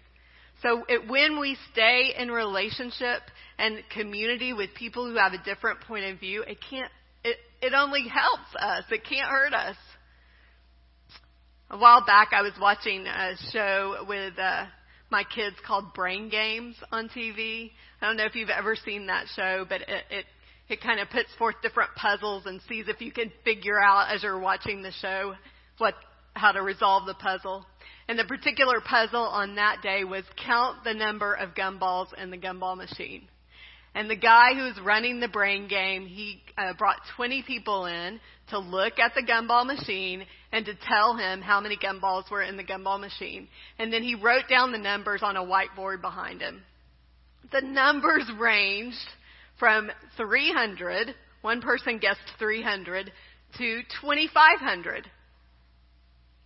So 0.63 0.85
it, 0.89 1.09
when 1.09 1.39
we 1.39 1.57
stay 1.73 2.15
in 2.19 2.31
relationship 2.31 3.23
and 3.59 3.83
community 3.91 4.53
with 4.53 4.71
people 4.75 5.09
who 5.09 5.17
have 5.17 5.33
a 5.33 5.43
different 5.45 5.81
point 5.83 6.05
of 6.07 6.19
view, 6.19 6.43
it 6.43 6.59
can't, 6.69 6.91
it, 7.23 7.37
it 7.63 7.73
only 7.75 8.09
helps 8.09 8.55
us. 8.61 8.85
It 8.91 9.05
can't 9.05 9.29
hurt 9.29 9.53
us. 9.53 9.77
A 11.71 11.79
while 11.79 12.05
back, 12.05 12.29
I 12.33 12.43
was 12.43 12.55
watching 12.61 13.07
a 13.07 13.35
show 13.53 14.05
with 14.09 14.39
uh, 14.39 14.65
my 15.11 15.23
kids 15.23 15.57
called 15.67 15.93
Brain 15.95 16.29
Games 16.29 16.77
on 16.91 17.09
TV. 17.09 17.71
I 18.01 18.07
don't 18.07 18.17
know 18.17 18.25
if 18.25 18.35
you've 18.35 18.49
ever 18.49 18.75
seen 18.75 19.07
that 19.07 19.27
show, 19.37 19.67
but 19.69 19.83
it 19.83 20.05
it, 20.11 20.25
it 20.69 20.81
kind 20.83 20.99
of 20.99 21.11
puts 21.11 21.29
forth 21.39 21.57
different 21.63 21.91
puzzles 21.95 22.47
and 22.47 22.61
sees 22.69 22.87
if 22.89 23.01
you 23.01 23.13
can 23.13 23.31
figure 23.45 23.79
out 23.81 24.15
as 24.15 24.23
you're 24.23 24.39
watching 24.39 24.83
the 24.83 24.93
show 24.93 25.35
what 25.79 25.95
how 26.35 26.53
to 26.53 26.63
resolve 26.63 27.07
the 27.07 27.15
puzzle. 27.15 27.67
And 28.09 28.19
the 28.19 28.25
particular 28.25 28.81
puzzle 28.81 29.23
on 29.23 29.57
that 29.57 29.83
day 29.83 30.03
was 30.03 30.25
count 30.45 30.83
the 30.83 30.95
number 30.95 31.35
of 31.35 31.55
gumballs 31.55 32.09
in 32.15 32.31
the 32.31 32.39
gumball 32.39 32.77
machine. 32.77 33.29
And 33.95 34.09
the 34.09 34.17
guy 34.17 34.55
who 34.55 34.63
was 34.63 34.81
running 34.83 35.21
the 35.21 35.29
brain 35.29 35.69
game, 35.69 36.07
he 36.07 36.41
uh, 36.57 36.73
brought 36.75 36.99
20 37.17 37.43
people 37.43 37.85
in 37.87 38.19
to 38.49 38.59
look 38.59 38.99
at 38.99 39.13
the 39.15 39.23
gumball 39.23 39.67
machine 39.67 40.25
and 40.53 40.65
to 40.65 40.75
tell 40.89 41.17
him 41.17 41.43
how 41.43 41.61
many 41.61 41.77
gumballs 41.77 42.31
were 42.31 42.43
in 42.43 42.57
the 42.57 42.65
gumball 42.65 42.99
machine. 42.99 43.49
And 43.79 43.93
then 43.93 44.03
he 44.03 44.15
wrote 44.15 44.49
down 44.49 44.73
the 44.73 44.79
numbers 44.79 45.21
on 45.23 45.37
a 45.37 45.45
whiteboard 45.45 46.01
behind 46.01 46.41
him. 46.41 46.63
The 47.53 47.63
numbers 47.63 48.25
ranged 48.39 48.97
from 49.59 49.91
300, 50.17 51.15
one 51.43 51.61
person 51.61 51.99
guessed 51.99 52.21
300, 52.39 53.11
to 53.59 53.83
2,500 54.01 55.11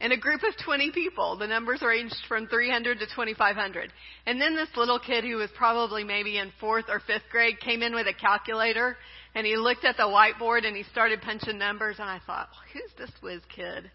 in 0.02 0.10
a 0.10 0.16
group 0.16 0.42
of 0.42 0.52
20 0.64 0.90
people. 0.90 1.38
The 1.38 1.46
numbers 1.46 1.80
ranged 1.80 2.16
from 2.28 2.48
300 2.48 2.98
to 2.98 3.06
2,500. 3.06 3.92
And 4.26 4.40
then 4.40 4.54
this 4.54 4.68
little 4.76 4.98
kid 4.98 5.24
who 5.24 5.36
was 5.36 5.50
probably 5.56 6.02
maybe 6.02 6.38
in 6.38 6.52
fourth 6.60 6.86
or 6.88 7.00
fifth 7.00 7.30
grade 7.30 7.60
came 7.60 7.82
in 7.82 7.94
with 7.94 8.08
a 8.08 8.12
calculator 8.12 8.96
and 9.34 9.46
he 9.46 9.56
looked 9.56 9.84
at 9.84 9.96
the 9.96 10.02
whiteboard 10.02 10.66
and 10.66 10.76
he 10.76 10.82
started 10.82 11.22
punching 11.22 11.56
numbers 11.56 11.96
and 12.00 12.08
I 12.08 12.20
thought, 12.26 12.48
who's 12.72 12.92
this 12.98 13.12
whiz 13.22 13.40
kid? 13.54 13.90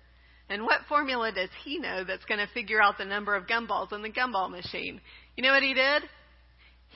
And 0.49 0.63
what 0.63 0.79
formula 0.87 1.31
does 1.33 1.49
he 1.65 1.77
know 1.77 2.05
that's 2.05 2.23
going 2.23 2.39
to 2.39 2.53
figure 2.53 2.81
out 2.81 2.97
the 2.97 3.05
number 3.05 3.35
of 3.35 3.45
gumballs 3.45 3.91
in 3.91 4.01
the 4.01 4.09
gumball 4.09 4.49
machine? 4.49 5.01
You 5.35 5.43
know 5.43 5.51
what 5.51 5.61
he 5.61 5.73
did? 5.73 6.03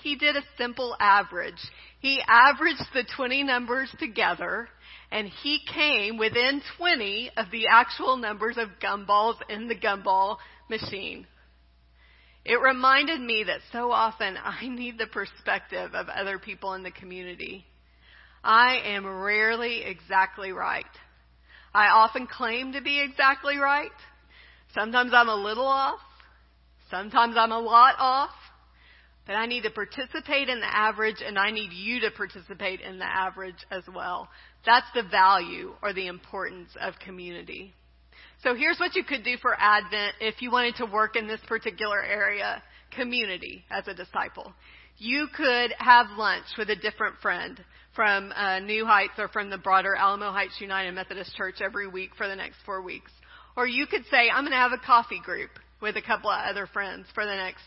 He 0.01 0.15
did 0.15 0.37
a 0.37 0.43
simple 0.57 0.95
average. 1.01 1.59
He 1.99 2.21
averaged 2.25 2.81
the 2.93 3.03
20 3.17 3.43
numbers 3.43 3.93
together 3.99 4.69
and 5.11 5.27
he 5.27 5.59
came 5.73 6.17
within 6.17 6.61
20 6.77 7.31
of 7.35 7.51
the 7.51 7.67
actual 7.67 8.17
numbers 8.17 8.57
of 8.57 8.69
gumballs 8.81 9.35
in 9.49 9.67
the 9.67 9.75
gumball 9.75 10.37
machine. 10.69 11.27
It 12.45 12.59
reminded 12.59 13.19
me 13.19 13.43
that 13.43 13.59
so 13.71 13.91
often 13.91 14.35
I 14.41 14.67
need 14.67 14.97
the 14.97 15.07
perspective 15.07 15.93
of 15.93 16.07
other 16.09 16.39
people 16.39 16.73
in 16.73 16.83
the 16.83 16.91
community. 16.91 17.65
I 18.43 18.77
am 18.85 19.05
rarely 19.05 19.83
exactly 19.83 20.51
right. 20.51 20.85
I 21.73 21.87
often 21.87 22.25
claim 22.25 22.73
to 22.73 22.81
be 22.81 22.99
exactly 22.99 23.57
right. 23.57 23.91
Sometimes 24.73 25.11
I'm 25.13 25.29
a 25.29 25.35
little 25.35 25.67
off. 25.67 25.99
Sometimes 26.89 27.35
I'm 27.37 27.51
a 27.51 27.59
lot 27.59 27.95
off. 27.99 28.31
But 29.27 29.33
I 29.33 29.45
need 29.45 29.63
to 29.63 29.69
participate 29.69 30.49
in 30.49 30.59
the 30.59 30.75
average 30.77 31.17
and 31.25 31.37
I 31.37 31.51
need 31.51 31.71
you 31.71 32.01
to 32.01 32.11
participate 32.11 32.81
in 32.81 32.97
the 32.97 33.05
average 33.05 33.65
as 33.69 33.83
well. 33.93 34.29
That's 34.65 34.87
the 34.93 35.03
value 35.03 35.73
or 35.81 35.93
the 35.93 36.07
importance 36.07 36.69
of 36.79 36.93
community. 37.03 37.73
So 38.43 38.55
here's 38.55 38.79
what 38.79 38.95
you 38.95 39.03
could 39.03 39.23
do 39.23 39.37
for 39.37 39.55
Advent 39.57 40.15
if 40.19 40.41
you 40.41 40.51
wanted 40.51 40.75
to 40.77 40.85
work 40.85 41.15
in 41.15 41.27
this 41.27 41.41
particular 41.47 42.01
area, 42.01 42.61
community 42.95 43.63
as 43.69 43.87
a 43.87 43.93
disciple. 43.93 44.53
You 44.97 45.27
could 45.35 45.73
have 45.77 46.07
lunch 46.17 46.45
with 46.57 46.69
a 46.69 46.75
different 46.75 47.15
friend 47.21 47.59
from 47.95 48.31
uh, 48.31 48.59
New 48.59 48.85
Heights 48.85 49.13
or 49.17 49.27
from 49.27 49.49
the 49.49 49.57
broader 49.57 49.95
Alamo 49.95 50.31
Heights 50.31 50.57
United 50.59 50.91
Methodist 50.93 51.35
Church 51.35 51.55
every 51.61 51.87
week 51.87 52.11
for 52.15 52.27
the 52.27 52.35
next 52.35 52.57
four 52.65 52.81
weeks. 52.81 53.11
Or 53.57 53.67
you 53.67 53.85
could 53.85 54.03
say, 54.09 54.29
I'm 54.29 54.43
going 54.43 54.51
to 54.51 54.57
have 54.57 54.73
a 54.73 54.85
coffee 54.85 55.19
group 55.23 55.51
with 55.81 55.97
a 55.97 56.01
couple 56.01 56.29
of 56.29 56.39
other 56.45 56.67
friends 56.67 57.07
for 57.13 57.25
the 57.25 57.35
next 57.35 57.63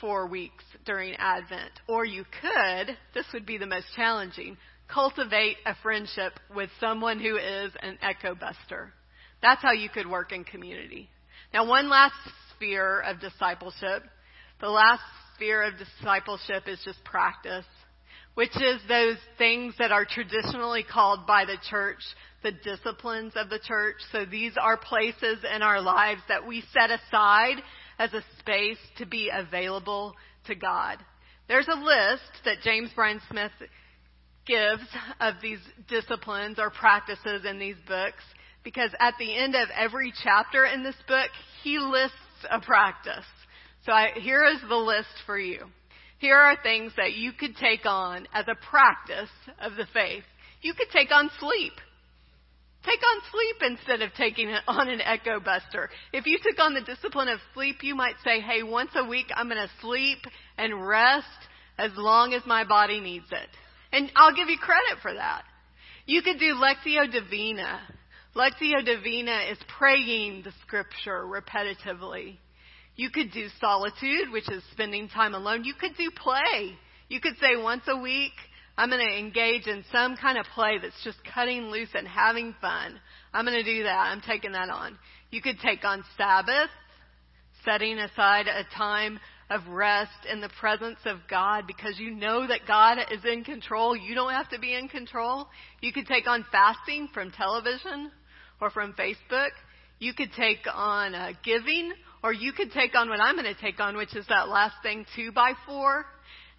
four 0.00 0.26
weeks 0.26 0.64
during 0.84 1.14
Advent. 1.16 1.72
Or 1.88 2.04
you 2.04 2.24
could, 2.24 2.96
this 3.14 3.26
would 3.32 3.46
be 3.46 3.58
the 3.58 3.66
most 3.66 3.86
challenging, 3.96 4.56
cultivate 4.92 5.56
a 5.66 5.74
friendship 5.82 6.32
with 6.54 6.70
someone 6.80 7.20
who 7.20 7.36
is 7.36 7.72
an 7.80 7.98
echo 8.02 8.34
buster. 8.34 8.92
That's 9.42 9.62
how 9.62 9.72
you 9.72 9.88
could 9.88 10.08
work 10.08 10.32
in 10.32 10.44
community. 10.44 11.08
Now, 11.52 11.66
one 11.68 11.88
last 11.88 12.14
sphere 12.54 13.00
of 13.00 13.20
discipleship. 13.20 14.02
The 14.60 14.68
last 14.68 15.02
sphere 15.34 15.62
of 15.62 15.74
discipleship 15.78 16.64
is 16.66 16.80
just 16.84 17.02
practice, 17.04 17.64
which 18.34 18.56
is 18.56 18.80
those 18.88 19.16
things 19.36 19.74
that 19.78 19.92
are 19.92 20.04
traditionally 20.04 20.82
called 20.82 21.26
by 21.26 21.44
the 21.44 21.58
church 21.70 22.02
the 22.42 22.52
disciplines 22.52 23.32
of 23.36 23.50
the 23.50 23.58
church. 23.58 23.96
So 24.12 24.24
these 24.24 24.52
are 24.60 24.76
places 24.76 25.38
in 25.54 25.62
our 25.62 25.80
lives 25.80 26.20
that 26.28 26.46
we 26.46 26.62
set 26.72 26.90
aside 26.90 27.56
as 27.98 28.12
a 28.12 28.22
space 28.38 28.78
to 28.98 29.06
be 29.06 29.30
available 29.32 30.14
to 30.46 30.54
God. 30.54 30.98
There's 31.48 31.68
a 31.68 31.78
list 31.78 32.30
that 32.44 32.58
James 32.62 32.90
Bryan 32.94 33.20
Smith 33.30 33.52
gives 34.48 34.82
of 35.20 35.34
these 35.40 35.60
disciplines 35.88 36.58
or 36.58 36.70
practices 36.70 37.44
in 37.48 37.58
these 37.58 37.76
books 37.86 38.22
because 38.64 38.90
at 38.98 39.14
the 39.18 39.36
end 39.36 39.54
of 39.54 39.68
every 39.76 40.12
chapter 40.24 40.64
in 40.64 40.82
this 40.82 40.96
book, 41.06 41.30
he 41.62 41.78
lists 41.78 42.16
a 42.50 42.60
practice. 42.60 43.24
So 43.84 43.92
I, 43.92 44.10
here 44.16 44.44
is 44.44 44.60
the 44.68 44.76
list 44.76 45.08
for 45.26 45.38
you. 45.38 45.64
Here 46.18 46.36
are 46.36 46.56
things 46.62 46.92
that 46.96 47.12
you 47.12 47.32
could 47.32 47.56
take 47.56 47.86
on 47.86 48.26
as 48.34 48.46
a 48.48 48.56
practice 48.68 49.30
of 49.60 49.76
the 49.76 49.86
faith. 49.92 50.24
You 50.62 50.74
could 50.74 50.88
take 50.92 51.12
on 51.12 51.30
sleep. 51.38 51.74
Take 52.84 53.00
on 53.00 53.22
sleep 53.30 53.78
instead 53.78 54.02
of 54.02 54.12
taking 54.14 54.48
it 54.48 54.62
on 54.66 54.88
an 54.88 55.00
echo 55.00 55.40
buster. 55.40 55.90
If 56.12 56.26
you 56.26 56.38
took 56.42 56.58
on 56.58 56.74
the 56.74 56.80
discipline 56.80 57.28
of 57.28 57.38
sleep, 57.54 57.78
you 57.82 57.94
might 57.94 58.16
say, 58.24 58.40
hey, 58.40 58.62
once 58.62 58.90
a 58.96 59.04
week 59.04 59.26
I'm 59.34 59.48
going 59.48 59.56
to 59.58 59.70
sleep 59.80 60.18
and 60.56 60.86
rest 60.86 61.26
as 61.78 61.92
long 61.96 62.34
as 62.34 62.42
my 62.46 62.64
body 62.64 63.00
needs 63.00 63.26
it. 63.30 63.48
And 63.92 64.10
I'll 64.16 64.34
give 64.34 64.48
you 64.48 64.58
credit 64.58 65.00
for 65.02 65.14
that. 65.14 65.42
You 66.06 66.22
could 66.22 66.38
do 66.38 66.54
Lectio 66.54 67.10
Divina. 67.10 67.80
Lectio 68.34 68.84
Divina 68.84 69.40
is 69.50 69.58
praying 69.78 70.42
the 70.42 70.52
scripture 70.62 71.24
repetitively. 71.24 72.36
You 72.96 73.10
could 73.10 73.30
do 73.30 73.46
solitude, 73.60 74.32
which 74.32 74.50
is 74.50 74.62
spending 74.72 75.08
time 75.08 75.34
alone. 75.34 75.64
You 75.64 75.74
could 75.74 75.96
do 75.96 76.10
play. 76.16 76.76
You 77.08 77.20
could 77.20 77.34
say 77.40 77.56
once 77.56 77.84
a 77.88 77.96
week, 77.96 78.32
I'm 78.76 78.90
going 78.90 79.04
to 79.04 79.18
engage 79.18 79.66
in 79.66 79.84
some 79.90 80.16
kind 80.16 80.38
of 80.38 80.46
play 80.54 80.78
that's 80.80 81.02
just 81.02 81.18
cutting 81.34 81.64
loose 81.64 81.88
and 81.94 82.06
having 82.06 82.54
fun. 82.60 83.00
I'm 83.32 83.44
going 83.44 83.56
to 83.56 83.64
do 83.64 83.82
that. 83.84 84.10
I'm 84.12 84.20
taking 84.20 84.52
that 84.52 84.68
on. 84.68 84.98
You 85.30 85.42
could 85.42 85.58
take 85.60 85.84
on 85.84 86.04
Sabbath, 86.16 86.70
setting 87.64 87.98
aside 87.98 88.46
a 88.46 88.64
time 88.76 89.18
of 89.50 89.66
rest 89.68 90.26
in 90.30 90.40
the 90.40 90.50
presence 90.60 90.98
of 91.06 91.18
God 91.28 91.66
because 91.66 91.98
you 91.98 92.10
know 92.10 92.46
that 92.46 92.66
God 92.66 92.98
is 93.10 93.24
in 93.24 93.44
control. 93.44 93.96
You 93.96 94.14
don't 94.14 94.32
have 94.32 94.50
to 94.50 94.58
be 94.58 94.74
in 94.74 94.88
control. 94.88 95.48
You 95.80 95.92
could 95.92 96.06
take 96.06 96.26
on 96.26 96.44
fasting 96.52 97.08
from 97.14 97.30
television 97.30 98.10
or 98.60 98.70
from 98.70 98.92
Facebook. 98.92 99.50
You 99.98 100.12
could 100.12 100.32
take 100.36 100.58
on 100.72 101.14
uh, 101.14 101.32
giving, 101.44 101.92
or 102.22 102.32
you 102.32 102.52
could 102.52 102.72
take 102.72 102.94
on 102.94 103.08
what 103.08 103.20
I'm 103.20 103.36
going 103.36 103.52
to 103.52 103.60
take 103.60 103.80
on, 103.80 103.96
which 103.96 104.14
is 104.14 104.26
that 104.28 104.48
last 104.48 104.76
thing, 104.82 105.06
two 105.16 105.32
by 105.32 105.52
four. 105.66 106.04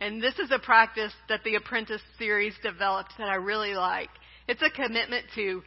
And 0.01 0.21
this 0.21 0.39
is 0.39 0.49
a 0.51 0.59
practice 0.59 1.13
that 1.27 1.43
the 1.43 1.55
Apprentice 1.55 2.01
series 2.17 2.53
developed 2.63 3.13
that 3.17 3.29
I 3.29 3.35
really 3.35 3.73
like. 3.73 4.09
It's 4.47 4.61
a 4.61 4.69
commitment 4.69 5.25
to 5.35 5.61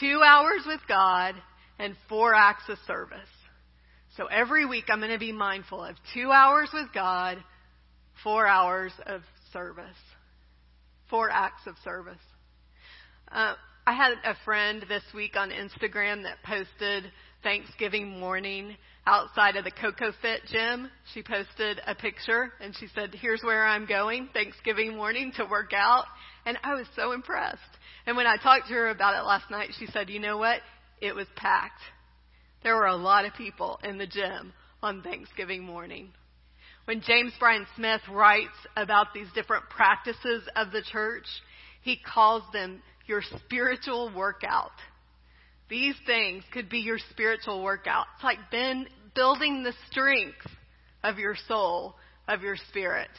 two 0.00 0.22
hours 0.24 0.62
with 0.66 0.80
God 0.88 1.34
and 1.78 1.94
four 2.08 2.34
acts 2.34 2.68
of 2.68 2.78
service. 2.86 3.28
So 4.16 4.26
every 4.26 4.64
week 4.64 4.84
I'm 4.88 5.00
going 5.00 5.10
to 5.10 5.18
be 5.18 5.32
mindful 5.32 5.82
of 5.82 5.96
two 6.14 6.30
hours 6.30 6.70
with 6.72 6.86
God, 6.94 7.42
four 8.22 8.46
hours 8.46 8.92
of 9.06 9.22
service, 9.52 9.84
four 11.10 11.30
acts 11.30 11.66
of 11.66 11.74
service. 11.82 12.22
Uh, 13.32 13.54
I 13.86 13.92
had 13.92 14.12
a 14.24 14.36
friend 14.44 14.84
this 14.88 15.02
week 15.14 15.36
on 15.36 15.50
Instagram 15.50 16.22
that 16.22 16.36
posted 16.44 17.10
Thanksgiving 17.42 18.20
morning 18.20 18.76
outside 19.04 19.56
of 19.56 19.64
the 19.64 19.72
Coco 19.72 20.12
Fit 20.22 20.42
gym. 20.50 20.88
She 21.12 21.22
posted 21.22 21.80
a 21.84 21.96
picture 21.96 22.52
and 22.60 22.74
she 22.78 22.86
said, 22.94 23.16
here's 23.20 23.42
where 23.42 23.66
I'm 23.66 23.84
going 23.84 24.28
Thanksgiving 24.32 24.96
morning 24.96 25.32
to 25.38 25.44
work 25.44 25.72
out. 25.74 26.04
And 26.46 26.56
I 26.62 26.74
was 26.74 26.86
so 26.94 27.12
impressed. 27.12 27.58
And 28.06 28.16
when 28.16 28.28
I 28.28 28.36
talked 28.36 28.68
to 28.68 28.74
her 28.74 28.90
about 28.90 29.20
it 29.20 29.26
last 29.26 29.50
night, 29.50 29.70
she 29.76 29.86
said, 29.86 30.08
you 30.08 30.20
know 30.20 30.38
what? 30.38 30.60
It 31.00 31.16
was 31.16 31.26
packed. 31.34 31.80
There 32.64 32.74
were 32.74 32.86
a 32.86 32.96
lot 32.96 33.26
of 33.26 33.34
people 33.34 33.78
in 33.84 33.98
the 33.98 34.06
gym 34.06 34.54
on 34.82 35.02
Thanksgiving 35.02 35.62
morning. 35.62 36.08
When 36.86 37.02
James 37.02 37.34
Bryan 37.38 37.66
Smith 37.76 38.00
writes 38.10 38.56
about 38.74 39.08
these 39.14 39.28
different 39.34 39.68
practices 39.68 40.42
of 40.56 40.72
the 40.72 40.82
church, 40.82 41.26
he 41.82 41.98
calls 41.98 42.42
them 42.54 42.82
your 43.06 43.20
spiritual 43.36 44.10
workout. 44.16 44.72
These 45.68 45.94
things 46.06 46.42
could 46.52 46.70
be 46.70 46.78
your 46.78 46.98
spiritual 47.10 47.62
workout. 47.62 48.06
It's 48.14 48.24
like 48.24 48.50
been 48.50 48.86
building 49.14 49.62
the 49.62 49.74
strength 49.90 50.46
of 51.02 51.18
your 51.18 51.36
soul, 51.46 51.96
of 52.28 52.40
your 52.40 52.56
spirit. 52.70 53.10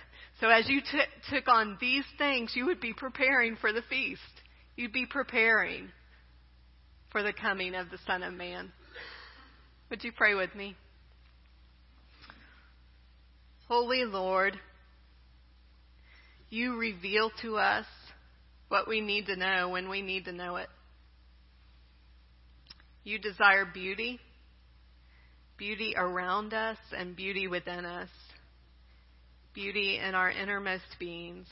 So 0.41 0.49
as 0.49 0.67
you 0.67 0.81
t- 0.81 0.99
took 1.29 1.47
on 1.47 1.77
these 1.79 2.03
things, 2.17 2.53
you 2.55 2.65
would 2.65 2.81
be 2.81 2.93
preparing 2.93 3.57
for 3.57 3.71
the 3.71 3.83
feast. 3.83 4.21
You'd 4.75 4.91
be 4.91 5.05
preparing 5.05 5.89
for 7.11 7.21
the 7.21 7.33
coming 7.33 7.75
of 7.75 7.91
the 7.91 7.99
Son 8.07 8.23
of 8.23 8.33
Man. 8.33 8.71
Would 9.89 10.03
you 10.03 10.11
pray 10.11 10.33
with 10.33 10.53
me? 10.55 10.75
Holy 13.67 14.03
Lord, 14.03 14.59
you 16.49 16.77
reveal 16.77 17.31
to 17.41 17.57
us 17.57 17.85
what 18.67 18.87
we 18.87 18.99
need 18.99 19.27
to 19.27 19.35
know 19.35 19.69
when 19.69 19.89
we 19.89 20.01
need 20.01 20.25
to 20.25 20.31
know 20.31 20.55
it. 20.55 20.69
You 23.03 23.19
desire 23.19 23.65
beauty, 23.71 24.19
beauty 25.57 25.93
around 25.95 26.53
us 26.53 26.77
and 26.91 27.15
beauty 27.15 27.47
within 27.47 27.85
us, 27.85 28.09
beauty 29.53 29.99
in 29.99 30.15
our 30.15 30.31
innermost 30.31 30.95
beings. 30.99 31.45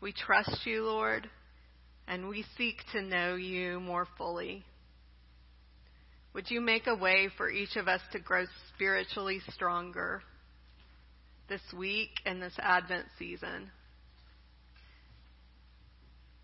We 0.00 0.12
trust 0.12 0.66
you, 0.66 0.84
Lord, 0.84 1.30
and 2.08 2.28
we 2.28 2.44
seek 2.58 2.76
to 2.92 3.02
know 3.02 3.36
you 3.36 3.78
more 3.78 4.08
fully. 4.18 4.64
Would 6.32 6.50
you 6.50 6.60
make 6.60 6.86
a 6.86 6.94
way 6.94 7.28
for 7.36 7.50
each 7.50 7.76
of 7.76 7.88
us 7.88 8.00
to 8.12 8.20
grow 8.20 8.44
spiritually 8.74 9.40
stronger 9.52 10.22
this 11.48 11.62
week 11.76 12.10
and 12.24 12.40
this 12.40 12.54
Advent 12.58 13.06
season? 13.18 13.70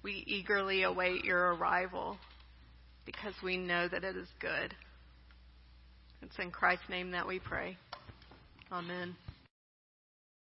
We 0.02 0.24
eagerly 0.26 0.82
await 0.82 1.24
your 1.24 1.54
arrival 1.54 2.18
because 3.04 3.34
we 3.42 3.56
know 3.56 3.88
that 3.88 4.02
it 4.04 4.16
is 4.16 4.28
good. 4.40 4.74
It's 6.22 6.38
in 6.38 6.50
Christ's 6.50 6.88
name 6.88 7.12
that 7.12 7.26
we 7.26 7.38
pray. 7.38 7.76
Amen. 8.72 9.14